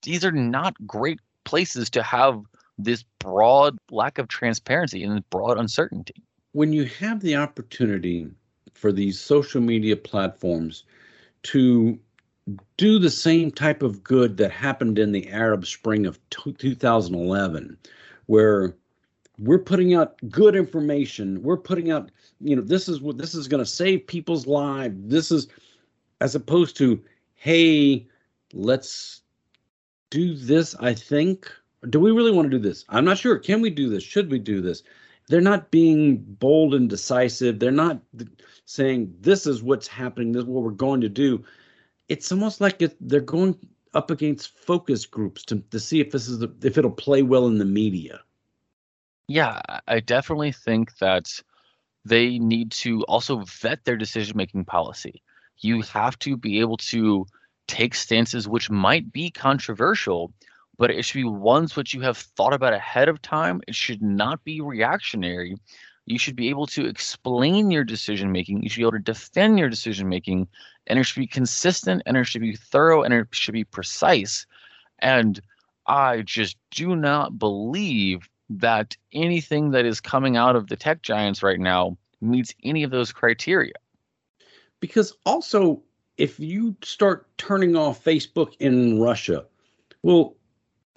These 0.02 0.24
are 0.24 0.32
not 0.32 0.74
great 0.86 1.20
places 1.44 1.90
to 1.90 2.02
have 2.02 2.40
this 2.78 3.04
broad 3.18 3.76
lack 3.90 4.18
of 4.18 4.28
transparency 4.28 5.02
and 5.02 5.28
broad 5.30 5.58
uncertainty. 5.58 6.22
When 6.52 6.72
you 6.72 6.84
have 6.84 7.20
the 7.20 7.36
opportunity 7.36 8.28
for 8.74 8.92
these 8.92 9.20
social 9.20 9.60
media 9.60 9.96
platforms 9.96 10.84
to 11.44 11.98
do 12.76 12.98
the 12.98 13.10
same 13.10 13.50
type 13.50 13.82
of 13.82 14.02
good 14.02 14.36
that 14.38 14.50
happened 14.50 14.98
in 14.98 15.12
the 15.12 15.28
Arab 15.30 15.66
Spring 15.66 16.06
of 16.06 16.18
2011, 16.30 17.76
where 18.26 18.74
we're 19.38 19.58
putting 19.58 19.94
out 19.94 20.16
good 20.28 20.56
information 20.56 21.42
we're 21.42 21.56
putting 21.56 21.90
out 21.90 22.10
you 22.40 22.56
know 22.56 22.62
this 22.62 22.88
is 22.88 23.00
what 23.00 23.18
this 23.18 23.34
is 23.34 23.48
going 23.48 23.62
to 23.62 23.70
save 23.70 24.06
people's 24.06 24.46
lives 24.46 24.94
this 24.98 25.30
is 25.30 25.48
as 26.20 26.34
opposed 26.34 26.76
to 26.76 27.00
hey 27.34 28.06
let's 28.52 29.22
do 30.10 30.34
this 30.34 30.74
i 30.80 30.92
think 30.92 31.50
do 31.90 32.00
we 32.00 32.10
really 32.10 32.32
want 32.32 32.50
to 32.50 32.58
do 32.58 32.62
this? 32.62 32.84
I'm 32.88 33.04
not 33.04 33.18
sure. 33.18 33.38
Can 33.38 33.60
we 33.60 33.70
do 33.70 33.88
this? 33.88 34.02
Should 34.02 34.30
we 34.30 34.38
do 34.38 34.60
this? 34.60 34.82
They're 35.28 35.40
not 35.40 35.70
being 35.70 36.18
bold 36.18 36.74
and 36.74 36.88
decisive. 36.88 37.58
They're 37.58 37.70
not 37.70 38.00
saying 38.64 39.14
this 39.20 39.46
is 39.46 39.62
what's 39.62 39.86
happening. 39.86 40.32
This 40.32 40.42
is 40.42 40.48
what 40.48 40.64
we're 40.64 40.70
going 40.70 41.00
to 41.02 41.08
do. 41.08 41.44
It's 42.08 42.32
almost 42.32 42.60
like 42.60 42.80
it, 42.80 42.96
they're 43.00 43.20
going 43.20 43.58
up 43.94 44.10
against 44.10 44.56
focus 44.58 45.06
groups 45.06 45.44
to, 45.44 45.60
to 45.70 45.78
see 45.78 46.00
if 46.00 46.10
this 46.10 46.28
is 46.28 46.38
the, 46.38 46.52
if 46.62 46.78
it'll 46.78 46.90
play 46.90 47.22
well 47.22 47.46
in 47.46 47.58
the 47.58 47.64
media. 47.64 48.20
Yeah, 49.28 49.60
I 49.86 50.00
definitely 50.00 50.52
think 50.52 50.96
that 50.98 51.30
they 52.04 52.38
need 52.38 52.72
to 52.72 53.02
also 53.02 53.44
vet 53.44 53.84
their 53.84 53.96
decision 53.96 54.36
making 54.36 54.64
policy. 54.64 55.22
You 55.58 55.82
have 55.82 56.18
to 56.20 56.36
be 56.36 56.60
able 56.60 56.78
to 56.78 57.26
take 57.66 57.94
stances 57.94 58.48
which 58.48 58.70
might 58.70 59.12
be 59.12 59.30
controversial, 59.30 60.32
but 60.78 60.90
it 60.90 61.04
should 61.04 61.18
be 61.18 61.24
ones 61.24 61.76
which 61.76 61.92
you 61.92 62.00
have 62.00 62.16
thought 62.16 62.54
about 62.54 62.72
ahead 62.72 63.08
of 63.08 63.20
time. 63.20 63.60
It 63.66 63.74
should 63.74 64.00
not 64.00 64.42
be 64.44 64.60
reactionary. 64.60 65.56
You 66.06 66.18
should 66.18 66.36
be 66.36 66.48
able 66.48 66.66
to 66.68 66.86
explain 66.86 67.70
your 67.70 67.84
decision 67.84 68.32
making. 68.32 68.62
You 68.62 68.70
should 68.70 68.78
be 68.78 68.84
able 68.84 68.92
to 68.92 68.98
defend 69.00 69.58
your 69.58 69.68
decision 69.68 70.08
making, 70.08 70.48
and 70.86 70.98
it 70.98 71.04
should 71.04 71.20
be 71.20 71.26
consistent, 71.26 72.02
and 72.06 72.16
it 72.16 72.24
should 72.24 72.40
be 72.40 72.56
thorough, 72.56 73.02
and 73.02 73.12
it 73.12 73.26
should 73.32 73.52
be 73.52 73.64
precise. 73.64 74.46
And 75.00 75.40
I 75.86 76.22
just 76.22 76.56
do 76.70 76.96
not 76.96 77.38
believe 77.38 78.28
that 78.48 78.96
anything 79.12 79.72
that 79.72 79.84
is 79.84 80.00
coming 80.00 80.36
out 80.36 80.56
of 80.56 80.68
the 80.68 80.76
tech 80.76 81.02
giants 81.02 81.42
right 81.42 81.60
now 81.60 81.98
meets 82.20 82.54
any 82.64 82.82
of 82.82 82.90
those 82.90 83.12
criteria. 83.12 83.74
Because 84.80 85.12
also, 85.26 85.82
if 86.16 86.40
you 86.40 86.74
start 86.82 87.26
turning 87.36 87.76
off 87.76 88.02
Facebook 88.02 88.54
in 88.60 89.00
Russia, 89.00 89.44
well, 90.02 90.37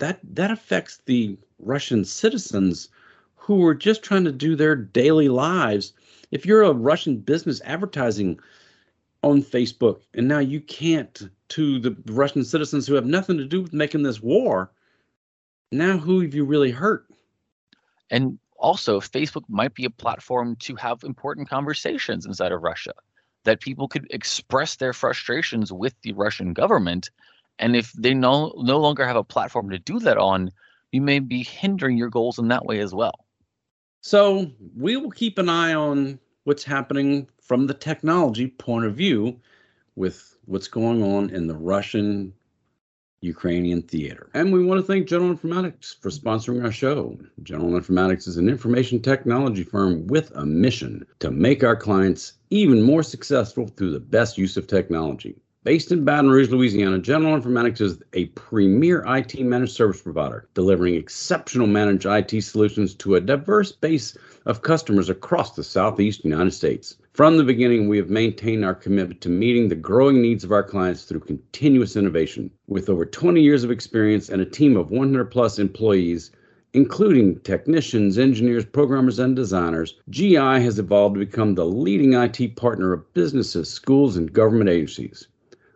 that 0.02 0.20
that 0.24 0.50
affects 0.50 1.00
the 1.06 1.38
Russian 1.60 2.04
citizens 2.04 2.90
who 3.36 3.64
are 3.66 3.76
just 3.76 4.02
trying 4.02 4.24
to 4.24 4.32
do 4.32 4.56
their 4.56 4.76
daily 4.76 5.30
lives. 5.30 5.94
If 6.32 6.44
you're 6.44 6.64
a 6.64 6.74
Russian 6.74 7.18
business 7.18 7.62
advertising 7.66 8.40
on 9.22 9.44
Facebook 9.44 10.02
and 10.16 10.28
now 10.28 10.40
you 10.40 10.60
can't 10.60 11.30
to 11.50 11.80
the 11.80 11.96
Russian 12.08 12.44
citizens 12.44 12.88
who 12.88 12.96
have 12.96 13.06
nothing 13.06 13.38
to 13.38 13.46
do 13.46 13.62
with 13.62 13.74
making 13.74 14.02
this 14.02 14.22
war, 14.22 14.72
now 15.72 16.00
who 16.00 16.22
have 16.22 16.34
you 16.34 16.46
really 16.46 16.72
hurt? 16.72 17.06
And 18.10 18.40
also, 18.58 19.00
Facebook 19.00 19.44
might 19.50 19.76
be 19.76 19.86
a 19.86 19.90
platform 19.90 20.56
to 20.62 20.76
have 20.78 21.04
important 21.04 21.48
conversations 21.48 22.26
inside 22.26 22.52
of 22.52 22.64
Russia 22.64 22.94
that 23.44 23.60
people 23.60 23.88
could 23.88 24.08
express 24.10 24.76
their 24.76 24.94
frustrations 24.94 25.72
with 25.72 25.94
the 26.02 26.14
Russian 26.14 26.54
government. 26.54 27.12
And 27.62 27.76
if 27.76 27.94
they 27.94 28.14
no, 28.14 28.54
no 28.58 28.80
longer 28.80 29.06
have 29.06 29.16
a 29.16 29.24
platform 29.24 29.70
to 29.70 29.80
do 29.80 30.00
that 30.00 30.18
on, 30.18 30.52
you 30.92 31.00
may 31.00 31.20
be 31.20 31.44
hindering 31.44 31.96
your 31.96 32.10
goals 32.10 32.40
in 32.40 32.50
that 32.50 32.66
way 32.66 32.80
as 32.80 32.94
well. 32.94 33.26
So 34.02 34.52
we 34.76 34.98
will 34.98 35.12
keep 35.12 35.38
an 35.38 35.48
eye 35.48 35.76
on 35.76 36.20
what's 36.44 36.64
happening 36.64 37.28
from 37.40 37.68
the 37.68 37.74
technology 37.76 38.48
point 38.48 38.86
of 38.86 38.96
view 38.96 39.40
with 39.96 40.38
what's 40.46 40.68
going 40.68 41.04
on 41.04 41.30
in 41.30 41.46
the 41.46 41.56
Russian 41.56 42.34
Ukrainian 43.22 43.84
theater. 43.84 44.32
And 44.34 44.52
we 44.52 44.66
want 44.66 44.82
to 44.82 44.88
thank 44.88 45.08
General 45.08 45.36
Informatics 45.36 45.96
for 46.02 46.10
sponsoring 46.10 46.64
our 46.64 46.72
show. 46.72 47.20
General 47.44 47.80
Informatics 47.80 48.28
is 48.28 48.38
an 48.38 48.50
information 48.50 49.00
technology 49.00 49.64
firm 49.64 50.08
with 50.08 50.32
a 50.36 50.46
mission 50.46 51.06
to 51.20 51.30
make 51.30 51.64
our 51.64 51.76
clients 51.76 52.34
even 52.50 52.82
more 52.82 53.04
successful 53.04 53.68
through 53.68 53.92
the 53.92 54.00
best 54.00 54.40
use 54.40 54.58
of 54.58 54.66
technology. 54.66 55.36
Based 55.64 55.92
in 55.92 56.04
Baton 56.04 56.32
Rouge, 56.32 56.50
Louisiana, 56.50 56.98
General 56.98 57.40
Informatics 57.40 57.82
is 57.82 58.02
a 58.14 58.26
premier 58.30 59.04
IT 59.06 59.40
managed 59.42 59.74
service 59.74 60.02
provider, 60.02 60.50
delivering 60.56 60.96
exceptional 60.96 61.68
managed 61.68 62.08
IT 62.08 62.42
solutions 62.42 62.96
to 62.96 63.14
a 63.14 63.22
diverse 63.22 63.72
base 63.72 64.18
of 64.48 64.64
customers 64.64 65.08
across 65.08 65.54
the 65.54 65.64
Southeast 65.64 66.26
United 66.26 66.50
States. 66.50 66.98
From 67.14 67.38
the 67.38 67.44
beginning, 67.44 67.88
we 67.88 67.98
have 67.98 68.10
maintained 68.10 68.66
our 68.66 68.74
commitment 68.74 69.22
to 69.22 69.30
meeting 69.30 69.68
the 69.68 69.76
growing 69.76 70.20
needs 70.20 70.44
of 70.44 70.52
our 70.52 70.64
clients 70.64 71.04
through 71.04 71.20
continuous 71.20 71.96
innovation. 71.96 72.50
With 72.66 72.90
over 72.90 73.06
20 73.06 73.40
years 73.40 73.64
of 73.64 73.70
experience 73.70 74.30
and 74.30 74.42
a 74.42 74.46
team 74.46 74.76
of 74.76 74.90
100 74.90 75.26
plus 75.26 75.60
employees, 75.60 76.32
including 76.74 77.40
technicians, 77.42 78.18
engineers, 78.18 78.66
programmers, 78.66 79.20
and 79.20 79.36
designers, 79.36 80.00
GI 80.10 80.38
has 80.38 80.80
evolved 80.80 81.18
to 81.18 81.20
become 81.20 81.54
the 81.54 81.68
leading 81.68 82.14
IT 82.14 82.56
partner 82.56 82.94
of 82.94 83.14
businesses, 83.14 83.70
schools, 83.70 84.18
and 84.18 84.34
government 84.34 84.68
agencies. 84.68 85.28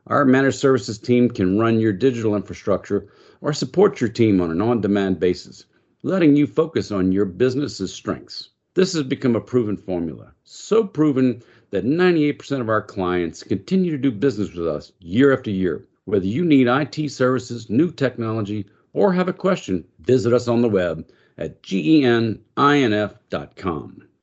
Our 0.07 0.23
managed 0.23 0.59
services 0.59 0.99
team 0.99 1.29
can 1.29 1.57
run 1.57 1.79
your 1.79 1.91
digital 1.91 2.35
infrastructure 2.35 3.07
or 3.41 3.53
support 3.53 3.99
your 3.99 4.09
team 4.09 4.39
on 4.39 4.51
an 4.51 4.61
on 4.61 4.79
demand 4.79 5.19
basis, 5.19 5.65
letting 6.03 6.35
you 6.35 6.45
focus 6.45 6.91
on 6.91 7.11
your 7.11 7.25
business's 7.25 7.91
strengths. 7.91 8.49
This 8.75 8.93
has 8.93 9.01
become 9.01 9.35
a 9.35 9.41
proven 9.41 9.77
formula, 9.77 10.31
so 10.43 10.83
proven 10.83 11.41
that 11.71 11.85
98% 11.85 12.61
of 12.61 12.69
our 12.69 12.83
clients 12.83 13.41
continue 13.41 13.89
to 13.91 13.97
do 13.97 14.11
business 14.11 14.53
with 14.53 14.67
us 14.67 14.91
year 14.99 15.33
after 15.33 15.49
year. 15.49 15.87
Whether 16.03 16.27
you 16.27 16.45
need 16.45 16.67
IT 16.67 17.09
services, 17.09 17.71
new 17.71 17.89
technology, 17.91 18.67
or 18.93 19.11
have 19.11 19.27
a 19.27 19.33
question, 19.33 19.85
visit 20.01 20.33
us 20.33 20.47
on 20.47 20.61
the 20.61 20.69
web 20.69 21.09
at 21.39 21.63
geninf.com. 21.63 22.47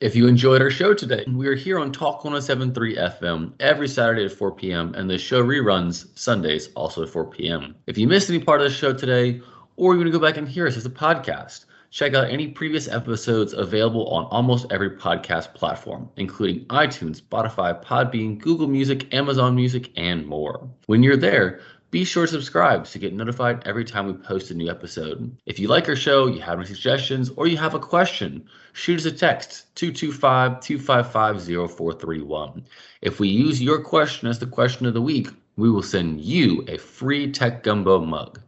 If 0.02 0.16
you 0.16 0.26
enjoyed 0.26 0.60
our 0.60 0.68
show 0.68 0.94
today, 0.94 1.20
mm-hmm. 1.20 1.36
we 1.36 1.46
are 1.46 1.54
here 1.54 1.78
on 1.78 1.92
Talk 1.92 2.24
1073 2.24 2.96
FM 2.96 3.52
every 3.60 3.86
Saturday 3.86 4.24
at 4.24 4.32
4 4.32 4.50
p.m. 4.50 4.92
and 4.96 5.08
the 5.08 5.16
show 5.16 5.44
reruns 5.44 6.08
Sundays 6.18 6.70
also 6.74 7.04
at 7.04 7.08
4 7.08 7.26
p.m. 7.26 7.76
If 7.86 7.96
you 7.96 8.08
missed 8.08 8.28
any 8.28 8.40
part 8.40 8.60
of 8.60 8.68
the 8.68 8.74
show 8.74 8.92
today, 8.92 9.40
or 9.76 9.92
you 9.92 10.00
want 10.00 10.08
to 10.08 10.10
go 10.10 10.18
back 10.18 10.36
and 10.36 10.48
hear 10.48 10.66
us 10.66 10.76
as 10.76 10.84
a 10.86 10.90
podcast, 10.90 11.66
check 11.92 12.14
out 12.14 12.28
any 12.28 12.48
previous 12.48 12.88
episodes 12.88 13.52
available 13.52 14.08
on 14.08 14.24
almost 14.24 14.66
every 14.72 14.90
podcast 14.90 15.54
platform, 15.54 16.10
including 16.16 16.64
iTunes, 16.64 17.22
Spotify, 17.22 17.80
Podbean, 17.80 18.40
Google 18.40 18.66
Music, 18.66 19.14
Amazon 19.14 19.54
Music, 19.54 19.92
and 19.94 20.26
more. 20.26 20.68
When 20.86 21.04
you're 21.04 21.16
there, 21.16 21.60
be 21.92 22.04
sure 22.04 22.24
to 22.24 22.32
subscribe 22.32 22.86
to 22.86 22.98
get 22.98 23.12
notified 23.12 23.62
every 23.66 23.84
time 23.84 24.06
we 24.06 24.14
post 24.14 24.50
a 24.50 24.54
new 24.54 24.70
episode. 24.70 25.36
If 25.44 25.58
you 25.58 25.68
like 25.68 25.90
our 25.90 25.94
show, 25.94 26.26
you 26.26 26.40
have 26.40 26.58
any 26.58 26.66
suggestions, 26.66 27.30
or 27.36 27.46
you 27.46 27.58
have 27.58 27.74
a 27.74 27.78
question, 27.78 28.48
shoot 28.72 29.00
us 29.00 29.04
a 29.04 29.12
text 29.12 29.66
225 29.74 30.62
255 30.62 31.70
0431. 31.70 32.64
If 33.02 33.20
we 33.20 33.28
use 33.28 33.60
your 33.60 33.84
question 33.84 34.26
as 34.26 34.38
the 34.38 34.46
question 34.46 34.86
of 34.86 34.94
the 34.94 35.02
week, 35.02 35.28
we 35.56 35.70
will 35.70 35.82
send 35.82 36.22
you 36.22 36.64
a 36.66 36.78
free 36.78 37.30
Tech 37.30 37.62
Gumbo 37.62 38.00
mug. 38.00 38.40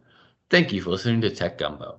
Thank 0.48 0.72
you 0.72 0.80
for 0.80 0.88
listening 0.88 1.20
to 1.20 1.30
Tech 1.30 1.58
Gumbo. 1.58 1.92